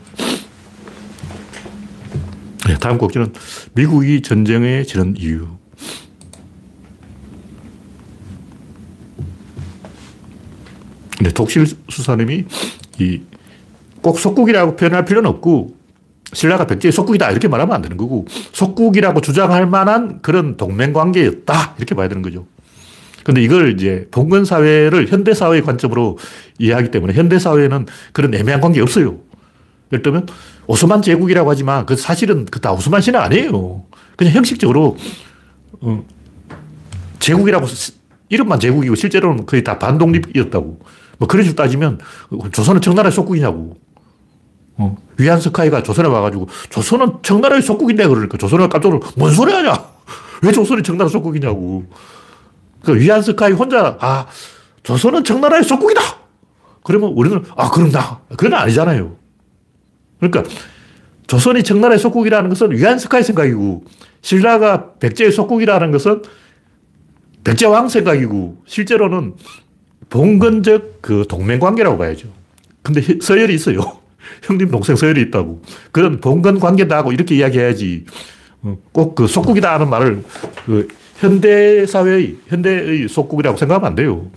[2.65, 3.33] 네, 다음 곡지는
[3.73, 5.58] 미국이 전쟁에 지는 이유.
[11.19, 12.45] 네, 독실 수사님이
[12.99, 13.21] 이
[14.01, 15.75] 꼭 속국이라고 표현할 필요는 없고
[16.31, 21.95] 신라가 백제의 속국이다 이렇게 말하면 안 되는 거고 속국이라고 주장할 만한 그런 동맹 관계였다 이렇게
[21.95, 22.45] 봐야 되는 거죠.
[23.23, 26.17] 근데 이걸 이제 봉건 사회를 현대 사회의 관점으로
[26.59, 29.17] 이해하기 때문에 현대 사회는 그런 애매한 관계 없어요.
[29.91, 30.27] 예를 들면
[30.67, 33.83] 오스만 제국이라고 하지만 그 사실은 그 다 오스만 신화 아니에요.
[34.15, 34.97] 그냥 형식적으로
[35.81, 36.03] 어,
[37.19, 37.67] 제국이라고
[38.29, 40.79] 이름만 제국이고 실제로는 거의 다 반독립이었다고.
[41.19, 41.99] 뭐 그런 식으로 따지면
[42.51, 43.77] 조선은 청나라의 속국이냐고.
[44.77, 44.97] 어.
[45.17, 49.73] 위안 스카이가 조선에 와가지고 조선은 청나라의 속국인데 그러니까 조선은 깜짝 놀라 뭔 소리 하냐?
[50.41, 51.85] 왜 조선이 청나라 속국이냐고.
[52.83, 54.25] 그 위안 스카이 혼자 아
[54.83, 56.01] 조선은 청나라의 속국이다.
[56.85, 59.17] 그러면 우리는 아나 그건 아니잖아요.
[60.19, 60.49] 그러니까
[61.27, 63.83] 조선이 청나라의 속국이라는 것은 위안 스카이 생각이고
[64.21, 66.23] 신라가 백제의 속국이라는 것은
[67.43, 69.35] 백제왕 생각이고 실제로는
[70.09, 72.27] 봉건적 그 동맹 관계라고 봐야죠.
[72.81, 73.79] 근데 서열이 있어요.
[74.43, 75.61] 형님 동생 서열이 있다고.
[75.91, 78.05] 그런 봉건 관계다 하고 이렇게 이야기해야지.
[78.61, 80.23] 어, 꼭그 속국이다 하는 말을
[80.65, 80.87] 그
[81.17, 84.29] 현대 사회의, 현대의 속국이라고 생각하면 안 돼요.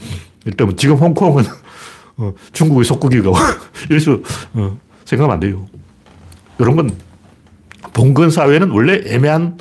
[0.44, 1.44] 일단 지금 홍콩은
[2.18, 3.34] 어, 중국의 속국이고
[3.90, 4.18] 이래서
[4.54, 5.66] 어, 생각하면 안 돼요.
[6.58, 6.90] 이런 건
[7.92, 9.58] 봉건 사회는 원래 애매한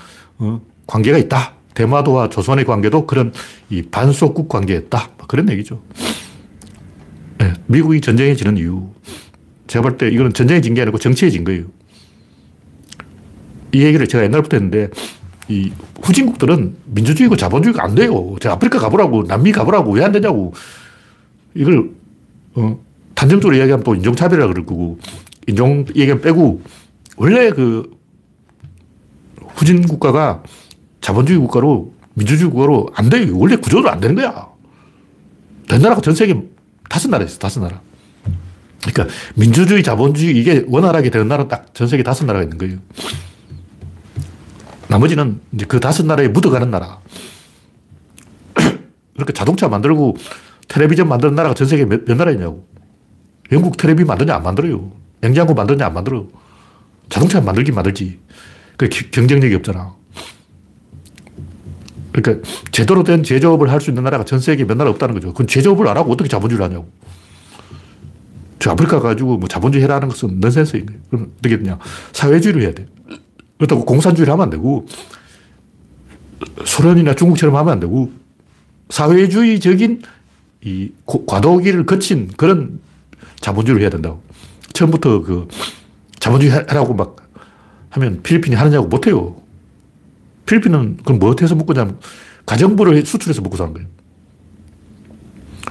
[0.87, 1.53] 관계가 있다.
[1.73, 3.33] 대마도와 조선의 관계도 그런
[3.69, 5.09] 이 반속국 관계였다.
[5.27, 5.81] 그런 얘기죠.
[7.39, 8.89] 네, 미국이 전쟁에 지는 이유.
[9.67, 11.63] 제가 볼 때 이거는 전쟁에 진 게 아니고 정치에 진 거예요.
[13.71, 14.89] 이 얘기를 제가 옛날부터 했는데
[15.47, 15.71] 이
[16.03, 18.35] 후진국들은 민주주의고 자본주의가 안 돼요.
[18.41, 20.53] 제가 아프리카 가보라고, 남미 가보라고, 왜 안 되냐고.
[21.53, 21.89] 이걸,
[22.55, 22.79] 어,
[23.15, 24.97] 단정적으로 이야기하면 또 인종차별이라 그럴 거고,
[25.47, 26.61] 인종 얘기는 빼고,
[27.17, 27.91] 원래 그
[29.55, 30.41] 후진 국가가
[31.01, 33.37] 자본주의 국가로 민주주의 국가로 안 돼요.
[33.37, 34.47] 원래 구조로 안 되는 거야.
[35.67, 36.35] 된 나라가 전 세계
[36.89, 37.81] 다섯 나라 있어, 다섯 나라.
[38.83, 42.77] 그러니까 민주주의, 자본주의 이게 원활하게 되는 나라 딱 전 세계 다섯 나라가 있는 거예요.
[44.87, 46.99] 나머지는 이제 그 다섯 나라에 묻어가는 나라.
[48.53, 50.17] 그러니까 자동차 만들고
[50.67, 52.67] 텔레비전 만드는 나라가 전 세계 몇, 몇 나라 있냐고.
[53.51, 54.91] 영국 텔레비 만드냐 안 만들어요.
[55.21, 56.27] 냉장고 만드냐 안 만들어.
[57.09, 58.19] 자동차 만들긴 만들지.
[58.77, 59.95] 그 경쟁력이 없잖아.
[62.11, 65.29] 그러니까 제대로 된 제조업을 할 수 있는 나라가 전 세계에 몇 나라 없다는 거죠.
[65.29, 66.89] 그건 제조업을 안 하고 어떻게 자본주의를 하냐고.
[68.59, 71.01] 저 아프리카 가지고 뭐 자본주의 해라는 것은 넌센스인 거예요.
[71.09, 71.79] 그럼 어떻게 되냐.
[72.13, 72.85] 사회주의를 해야 돼.
[73.57, 74.87] 그렇다고 공산주의를 하면 안 되고,
[76.65, 78.11] 소련이나 중국처럼 하면 안 되고,
[78.89, 80.03] 사회주의적인
[80.63, 82.79] 이 과도기를 거친 그런
[83.39, 84.21] 자본주의를 해야 된다고.
[84.73, 85.47] 처음부터 그
[86.19, 87.15] 자본주의 하라고 막
[87.89, 89.40] 하면 필리핀이 하느냐고 못해요.
[90.45, 91.99] 필리핀은 그럼 뭐 해서 먹고 자면
[92.45, 93.87] 가정부를 수출해서 먹고 사는 거예요.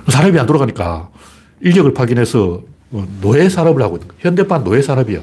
[0.08, 1.10] 사람이 안 돌아가니까
[1.60, 4.20] 인력을 파견해서 뭐 노예 산업을 하고 있는 거예요.
[4.22, 5.22] 현대판 노예 산업이야.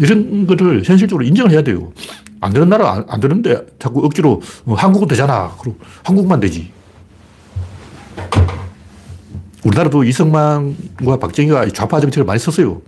[0.00, 1.92] 이런 거를 현실적으로 인정을 해야 돼요.
[2.40, 5.54] 안 되는 나라 안, 안 되는데 자꾸 억지로 어, 한국은 되잖아.
[5.60, 6.72] 그럼 한국만 되지.
[9.64, 12.82] 우리나라도 이승만과 박정희가 좌파 정책을 많이 썼어요.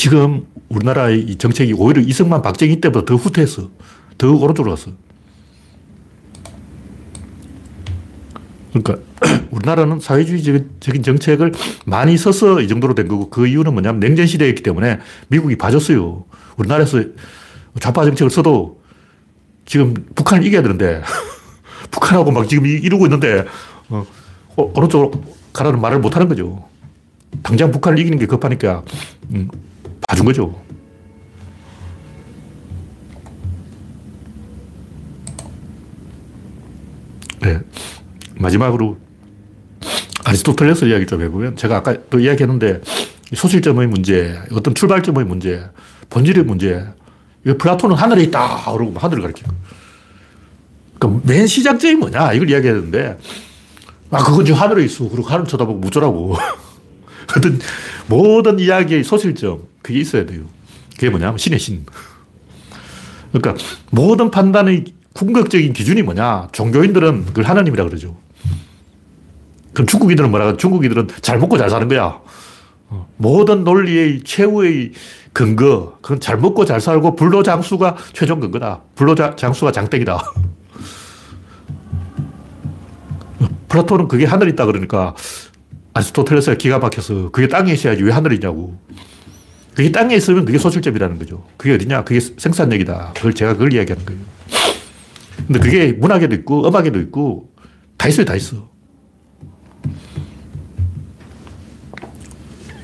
[0.00, 3.68] 지금 우리나라의 이 정책이 오히려 이승만, 박정희 때보다 더 후퇴했어.
[4.16, 4.92] 더 오른쪽으로 갔어.
[8.72, 8.96] 그러니까
[9.52, 11.52] 우리나라는 사회주의적인 정책을
[11.84, 16.24] 많이 써서 이 정도로 된 거고 그 이유는 뭐냐면 냉전 시대였기 때문에 미국이 봐줬어요.
[16.56, 17.02] 우리나라에서
[17.78, 18.80] 좌파 정책을 써도
[19.66, 21.02] 지금 북한을 이겨야 되는데
[21.92, 23.44] 북한하고 막 지금 이러고 있는데
[23.90, 24.06] 어,
[24.56, 25.10] 오른쪽으로
[25.52, 26.64] 가라는 말을 못 하는 거죠.
[27.42, 28.82] 당장 북한을 이기는 게 급하니까
[29.34, 29.50] 음,
[30.10, 30.60] 봐준 거죠.
[37.40, 37.60] 네.
[38.34, 38.98] 마지막으로
[40.24, 42.80] 아리스토텔레스 이야기 좀 해보면 제가 아까 또 이야기했는데
[43.32, 45.64] 소실점의 문제, 어떤 출발점의 문제,
[46.10, 46.84] 본질의 문제.
[47.46, 48.72] 이거 플라톤은 하늘에 있다.
[48.72, 49.48] 그러고 하늘을 가리켜.
[50.98, 52.32] 그러니까 맨 시작점이 뭐냐.
[52.32, 53.16] 이걸 이야기했는데,
[54.10, 55.08] 아, 그건 지금 하늘에 있어.
[55.08, 56.36] 그리고 하늘 쳐다보고 무조라고.
[57.36, 57.60] 어떤
[58.08, 60.42] 모든 이야기의 소실점, 그게 있어야 돼요.
[60.94, 61.84] 그게 뭐냐면 신의 신.
[63.32, 66.48] 그러니까 모든 판단의 궁극적인 기준이 뭐냐.
[66.52, 68.16] 종교인들은 그걸 하나님이라 그러죠.
[69.72, 72.20] 그럼 중국인들은 뭐라 중국인들은 잘 먹고 잘 사는 거야.
[72.88, 74.92] 어, 모든 논리의 최후의
[75.32, 78.82] 근거, 그건 잘 먹고 잘 살고 불로 장수가 최종 근거다.
[78.96, 80.24] 불로장수가 장땡이다.
[83.68, 85.14] 플라톤은 그게 하늘이 있다 그러니까
[85.94, 88.76] 아리스토텔레스가 기가 막혀서 그게 땅에 있어야지 왜 하늘이 있냐고.
[89.80, 91.46] 그게 땅에 있으면 그게 소실점이라는 거죠.
[91.56, 92.04] 그게 어디냐?
[92.04, 93.14] 그게 생산력이다.
[93.16, 94.20] 그걸 제가 그걸 이야기하는 거예요.
[95.46, 97.50] 근데 그게 문학에도 있고 음악에도 있고
[97.96, 98.68] 다 있어요, 다 있어.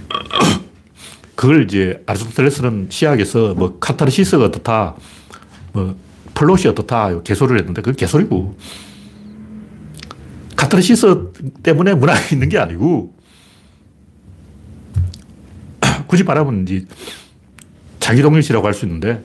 [1.37, 4.97] 그걸 이제 아리스토텔레스는 시학에서 뭐 카타르시스가 어떻다,
[5.75, 5.95] 뭐
[6.33, 8.57] 플롯이 어떻다, 개소리를 했는데 그건 개소리고.
[10.57, 11.33] 카타르시스
[11.63, 13.16] 때문에 문학이 있는 게 아니고,
[16.07, 16.85] 굳이 말하면 이제
[18.01, 19.23] 자기동일시라고 할 수 있는데,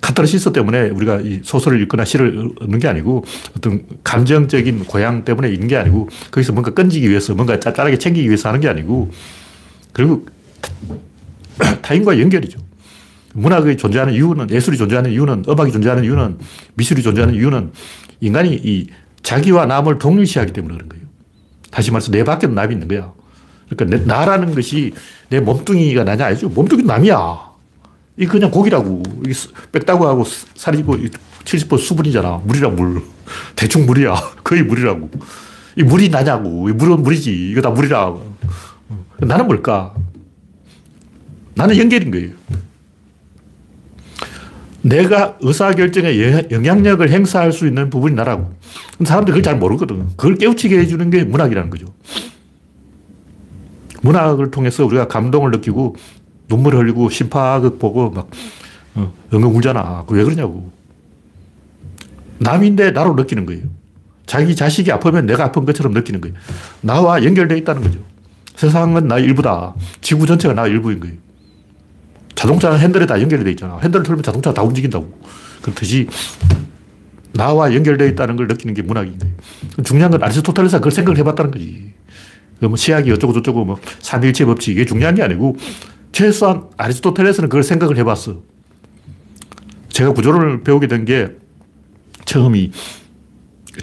[0.00, 3.24] 카타르시스 때문에 우리가 이 소설을 읽거나 시를 읽는 게 아니고
[3.56, 8.50] 어떤 감정적인 고향 때문에 읽는 게 아니고 거기서 뭔가 끈지기 위해서 뭔가 짭짤하게 챙기기 위해서
[8.50, 9.10] 하는 게 아니고
[9.94, 10.26] 그리고
[11.80, 12.58] 타인과 연결이죠.
[13.32, 16.38] 문학이 존재하는 이유는, 예술이 존재하는 이유는, 음악이 존재하는 이유는,
[16.74, 17.72] 미술이 존재하는 이유는
[18.20, 18.86] 인간이 이
[19.22, 21.04] 자기와 남을 동일시하기 때문에 그런 거예요.
[21.70, 23.12] 다시 말해서 내 밖에는 남이 있는 거야.
[23.68, 24.92] 그러니까 내, 나라는 것이
[25.28, 26.48] 내 몸뚱이가 나냐 아니죠.
[26.48, 27.54] 몸뚱이는 남이야.
[28.18, 29.02] 이 그냥 고기라고.
[29.24, 29.34] 이게
[29.72, 30.96] 빽다고 하고 살이 고
[31.44, 32.42] 70% 수분이잖아.
[32.44, 33.02] 물이랑 물.
[33.56, 34.14] 대충 물이야.
[34.44, 35.10] 거의 물이라고.
[35.76, 36.68] 이 물이 나냐고.
[36.68, 37.50] 이 물은 물이지.
[37.50, 38.14] 이거 다 물이라.
[39.18, 39.94] 나는 뭘까?
[41.54, 42.30] 나는 연결인 거예요.
[44.82, 48.52] 내가 의사결정에 영향력을 행사할 수 있는 부분이 나라고.
[49.02, 50.08] 사람들이 그걸 잘 모르거든.
[50.08, 51.86] 그걸 깨우치게 해주는 게 문학이라는 거죠.
[54.04, 55.96] 문학을 통해서 우리가 감동을 느끼고
[56.48, 58.28] 눈물 흘리고 심파극 보고 막
[58.94, 60.04] 어, 엉엉 울잖아.
[60.08, 60.70] 왜 그러냐고.
[62.38, 63.62] 남인데 나로 느끼는 거예요.
[64.26, 66.36] 자기 자식이 아프면 내가 아픈 것처럼 느끼는 거예요.
[66.82, 67.98] 나와 연결되어 있다는 거죠.
[68.56, 69.74] 세상은 나의 일부다.
[70.00, 71.16] 지구 전체가 나의 일부인 거예요.
[72.34, 73.78] 자동차는 핸들에 다 연결이 되어 있잖아.
[73.78, 75.18] 핸들을 틀면 자동차가 다 움직인다고.
[75.62, 76.08] 그렇듯이
[77.32, 79.34] 나와 연결되어 있다는 걸 느끼는 게 문학인 거예요.
[79.82, 81.94] 중요한 건 아리스토텔레스가 그걸 생각을 해봤다는 거지.
[82.60, 85.56] 뭐 시학이 어쩌고저쩌고 뭐 삼일체 법칙 이게 중요한 게 아니고
[86.12, 88.36] 최소한 아리스토텔레스는 그걸 생각을 해봤어.
[89.88, 91.28] 제가 구조론을 배우게 된 게
[92.24, 92.72] 처음이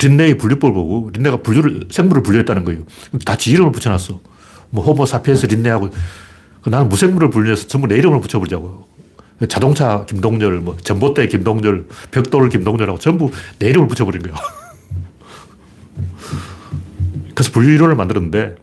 [0.01, 2.83] 린네의 분류법을 보고 린네가 분류를, 생물을 분류했다는 거예요.
[3.25, 4.19] 다지 이름을 붙여놨어.
[4.71, 5.89] 뭐 호모 사피엔스 린네하고
[6.65, 8.87] 나는 무생물을 분류해서 전부 내 이름을 붙여보자고.
[9.49, 14.33] 자동차 김동열, 뭐 전봇대 김동열, 벽돌 김동열하고 전부 내 이름을 붙여버린 거야.
[17.33, 18.55] 그래서 분류 이론을 만들었는데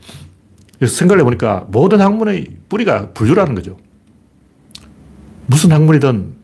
[0.86, 3.76] 생각을 해보니까 모든 학문의 뿌리가 분류라는 거죠.
[5.46, 6.34] 무슨 학문이든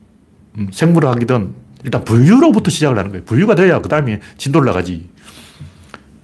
[0.57, 1.55] 음, 생물학이든
[1.85, 3.25] 일단 분류로부터 시작을 하는 거예요.
[3.25, 5.09] 분류가 돼야 그 다음에 진도를 나가지.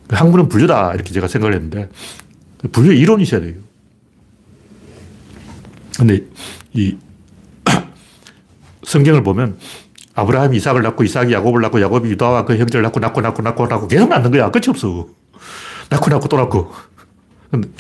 [0.09, 1.89] 그 학문은 분류다 이렇게 제가 생각을 했는데
[2.73, 3.55] 분류 이론이 있어야 돼요.
[5.99, 6.25] 근데
[6.73, 6.97] 이
[8.83, 9.59] 성경을 보면
[10.15, 13.89] 아브라함이 이삭을 낳고 이삭이 야곱을 낳고 야곱이 유다와 그 형제를 낳고 낳고 낳고 낳고 낳고
[13.89, 14.51] 계속 낳는 거야.
[14.51, 15.09] 끝이 없어.
[15.91, 16.73] 낳고 낳고 또 낳고.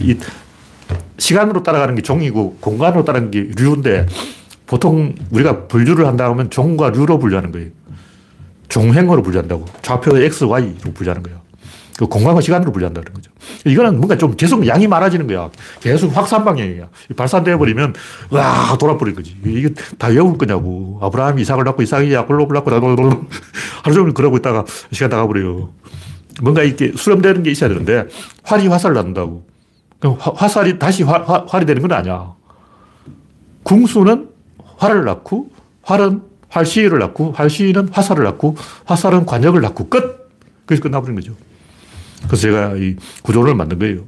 [0.00, 0.18] 이
[1.18, 4.06] 시간으로 따라가는 게 종이고 공간으로 따라가는 게 류인데
[4.66, 7.68] 보통 우리가 분류를 한다 면 종과 류로 분류하는 거예요.
[8.68, 9.64] 종횡으로 분류한다고.
[9.82, 11.40] 좌표 X, Y로 분류하는 거예요.
[11.98, 13.30] 그 공간과 시간으로 분류한다는 거죠.
[13.66, 15.50] 이거는 뭔가 좀 계속 양이 많아지는 거야.
[15.80, 16.88] 계속 확산 방향이야.
[17.16, 17.94] 발산되어 버리면
[18.30, 19.36] 와 돌아버린 거지.
[19.44, 20.98] 이게 다 외울 거냐고.
[21.02, 22.70] 아브라함이 이삭을 낳고 이삭이 야곱을 낳고
[23.82, 25.70] 하루 종일 그러고 있다가 시간 다 가버려요.
[26.42, 28.06] 뭔가 이렇게 수렴되는 게 있어야 되는데
[28.42, 29.46] 활이 화살을 낳는다고.
[29.98, 32.34] 그럼 화 살이 다시 화, 화, 활이 되는 건 아니야.
[33.62, 34.30] 궁수는
[34.78, 35.50] 활을 낳고
[35.82, 40.30] 활은 활시를 낳고 활시는 화살을 낳고 화살은 과녁을 낳고 끝!
[40.66, 41.34] 그래서 끝나버린 거죠.
[42.26, 44.04] 그래서 제가 이 구조를 만든 거예요.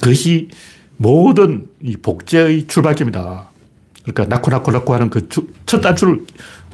[0.00, 0.48] 그것이
[0.96, 3.50] 모든 이 복제의 출발점이다.
[4.02, 5.28] 그러니까 낳고 낳고 낳고 하는 그
[5.66, 6.24] 첫 단추를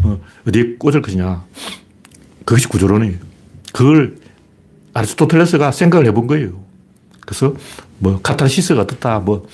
[0.05, 1.45] 어, 어디에 꽂을 것이냐.
[2.47, 3.19] 그것이 구조론이에요.
[3.73, 4.17] 그걸
[4.95, 6.65] 아리스토텔레스가 생각을 해본 거예요.
[7.21, 7.55] 그래서
[7.99, 9.47] 뭐 카타르시스가 어떻다, 뭐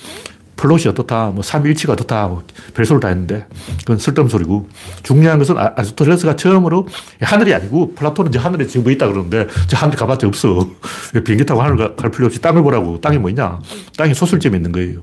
[0.55, 2.43] 플롯이 어떻다, 뭐 삼일치가 어떻다, 뭐
[2.75, 3.47] 별소를 다 했는데
[3.79, 4.69] 그건 쓸데없는 소리고
[5.01, 6.87] 중요한 것은 아, 아리스토텔레스가 처음으로
[7.19, 10.69] 하늘이 아니고 플라톤은 이제 하늘에 지금 뭐 있다 그러는데 저 하늘 가봤자 없어.
[11.25, 13.01] 비행기 타고 하늘 갈 필요 없이 땅을 보라고.
[13.01, 13.59] 땅이 뭐 있냐?
[13.97, 15.01] 땅에 소술점이 있는 거예요.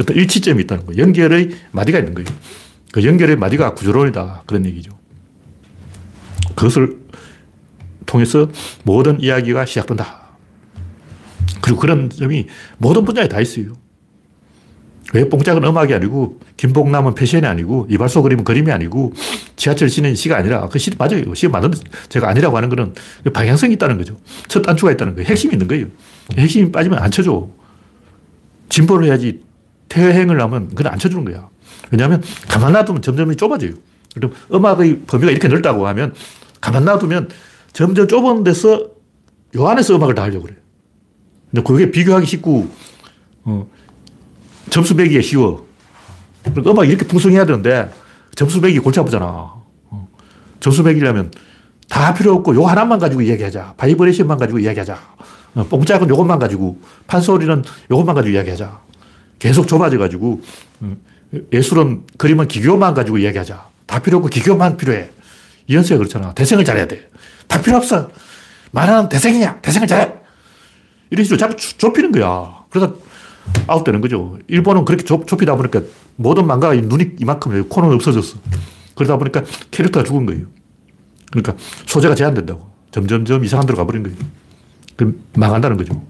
[0.00, 1.02] 어떤 일치점이 있다는 거예요.
[1.02, 2.28] 연결의 마디가 있는 거예요.
[2.92, 4.44] 그 연결의 마디가 구조론이다.
[4.46, 5.03] 그런 얘기죠.
[6.64, 6.96] 그것을
[8.06, 8.48] 통해서
[8.84, 10.22] 모든 이야기가 시작된다.
[11.60, 12.46] 그리고 그런 점이
[12.78, 13.72] 모든 분야에 다 있어요.
[15.12, 19.12] 왜 뽕짝은 음악이 아니고 김봉남은 패션이 아니고 이발소 그림은 그림이 아니고
[19.56, 21.34] 지하철 시는 시가 아니라 그 시 맞아요.
[21.34, 21.72] 시 맞는
[22.08, 24.16] 제가 아니라고 하는 거는 그 방향성이 있다는 거죠.
[24.48, 25.28] 첫 단추가 있다는 거예요.
[25.28, 25.86] 핵심이 있는 거예요.
[26.36, 27.48] 핵심이 빠지면 안 쳐줘.
[28.70, 29.42] 진보를 해야지
[29.90, 31.48] 퇴행을 하면 그건 안 쳐주는 거야.
[31.90, 33.72] 왜냐하면 가만 놔두면 점점 좁아져요.
[34.14, 36.14] 그럼 음악의 범위가 이렇게 넓다고 하면
[36.64, 37.28] 가만 놔두면
[37.74, 38.88] 점점 좁은 데서
[39.56, 40.58] 요 안에서 음악을 다 하려고 그래요.
[41.50, 42.70] 근데 그게 비교하기 쉽고,
[43.44, 43.68] 어,
[44.70, 45.66] 점수 매기가 쉬워.
[46.42, 47.92] 그러니까 음악이 이렇게 풍성해야 되는데,
[48.34, 49.26] 점수 매기 골치 아프잖아.
[49.26, 50.08] 어,
[50.58, 51.32] 점수 매기려면
[51.90, 53.74] 다 필요 없고, 요 하나만 가지고 이야기하자.
[53.76, 54.98] 바이브레이션만 가지고 이야기하자.
[55.56, 58.80] 어, 뽕짝은 요것만 가지고, 판소리는 요것만 가지고 이야기하자.
[59.38, 60.40] 계속 좁아져가지고,
[60.80, 60.96] 어,
[61.52, 63.68] 예술은, 그림은 기교만 가지고 이야기하자.
[63.84, 65.10] 다 필요 없고 기교만 필요해.
[65.66, 66.32] 이현수가 그렇잖아.
[66.34, 67.10] 대생을 잘해야 돼.
[67.46, 68.10] 다 필요 없어.
[68.72, 69.60] 말하는 대생이냐?
[69.60, 70.12] 대생을 잘해.
[71.10, 72.64] 이런 식으로 자꾸 좁히는 거야.
[72.70, 72.96] 그래서
[73.66, 74.38] 아웃되는 거죠.
[74.48, 75.82] 일본은 그렇게 좁, 좁히다 보니까
[76.16, 78.38] 모든 망가가 눈이 이만큼 코는 없어졌어.
[78.94, 80.46] 그러다 보니까 캐릭터가 죽은 거예요.
[81.30, 81.54] 그러니까
[81.86, 82.70] 소재가 제한된다고.
[82.90, 84.16] 점점점 이상한 데로 가버린 거예요.
[84.96, 86.00] 그 망한다는 거죠.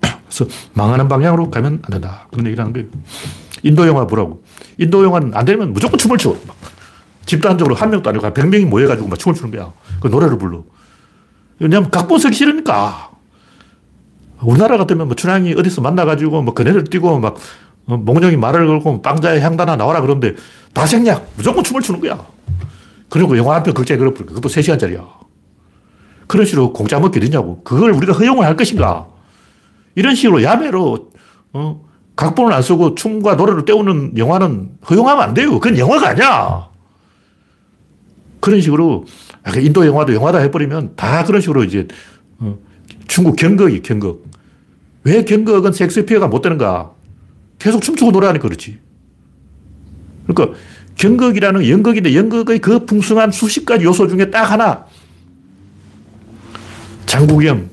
[0.00, 2.26] 그래서 망하는 방향으로 가면 안 된다.
[2.30, 2.88] 그런 얘기를 하는 거예요.
[3.62, 4.42] 인도 영화 보라고.
[4.76, 6.36] 인도 영화는 안 되면 무조건 춤을 춰.
[7.28, 9.72] 집단적으로 한 명도 아니고 100명이 모여가지고 막 춤을 추는 거야.
[10.00, 10.64] 그 노래를 불러.
[11.60, 13.10] 왜냐면 각본 쓰기 싫으니까.
[14.42, 17.36] 우리나라 같으면 뭐 춘향이 어디서 만나가지고 뭐 그네를 띄고 막
[17.86, 20.34] 어, 몽룡이 말을 걸고 빵자에 향단아 나와라 그러는데
[20.72, 21.30] 다 생략.
[21.36, 22.18] 무조건 춤을 추는 거야.
[23.10, 24.26] 그리고 영화 한 편 극장에 걸어버려.
[24.26, 25.06] 그것도 3시간짜리야.
[26.26, 27.62] 그런 식으로 공짜 먹기 되냐고.
[27.62, 29.06] 그걸 우리가 허용을 할 것인가.
[29.94, 31.10] 이런 식으로 야매로,
[31.54, 31.80] 어,
[32.16, 35.58] 각본을 안 쓰고 춤과 노래를 때우는 영화는 허용하면 안 돼요.
[35.58, 36.68] 그건 영화가 아니야.
[38.40, 39.04] 그런 식으로
[39.60, 41.88] 인도 영화도 영화다 해버리면 다 그런 식으로 이제
[42.38, 42.58] 어,
[43.06, 44.28] 중국 경극이 경극.
[45.04, 46.92] 왜 경극은 섹스피어가 못 되는가?
[47.58, 48.78] 계속 춤추고 노래하니까 그렇지.
[50.26, 50.58] 그러니까
[50.96, 54.84] 경극이라는 연극인데 연극의 그 풍성한 수십 가지 요소 중에 딱 하나
[57.06, 57.70] 장국영.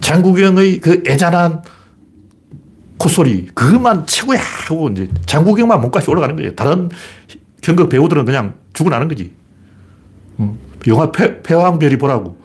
[0.00, 1.62] 장국영의 그 애잔한
[2.98, 6.54] 콧소리, 그것만 최고야 하고 이제 장국영만 몸값이 올라가는 거예요.
[6.54, 6.88] 다른
[7.62, 9.32] 경극 배우들은 그냥 죽어나는 거지.
[10.40, 12.36] 음, 영화 폐, 폐왕별이 보라고.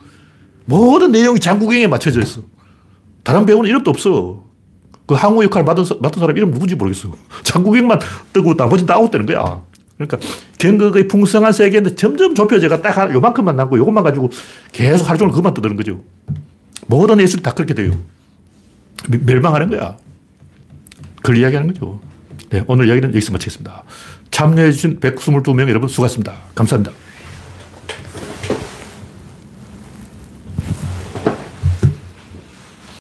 [0.64, 2.42] 모든 내용이 장국영에 맞춰져 있어.
[3.24, 4.44] 다른 배우는 이름도 없어.
[5.06, 7.12] 그 항우 역할 맡은, 맡은 사람 이름 누군지 모르겠어.
[7.42, 7.98] 장국영만
[8.32, 9.62] 뜨고 나머지 다 아웃되는 거야.
[9.96, 10.18] 그러니까
[10.58, 14.30] 경극의 풍성한 세계인데 점점 좁혀져가 딱 요만큼만 남고 요것만 가지고
[14.70, 16.04] 계속 하루 종일 그것만 떠드는 거죠.
[16.86, 17.98] 모든 예술이 다 그렇게 돼요.
[19.08, 19.96] 멸망하는 거야.
[21.16, 22.00] 그걸 이야기하는 거죠.
[22.50, 23.84] 네, 오늘 이야기는 여기서 마치겠습니다.
[24.38, 26.32] 참여해주신 122명 여러분 수고하셨습니다.
[26.54, 26.92] 감사합니다.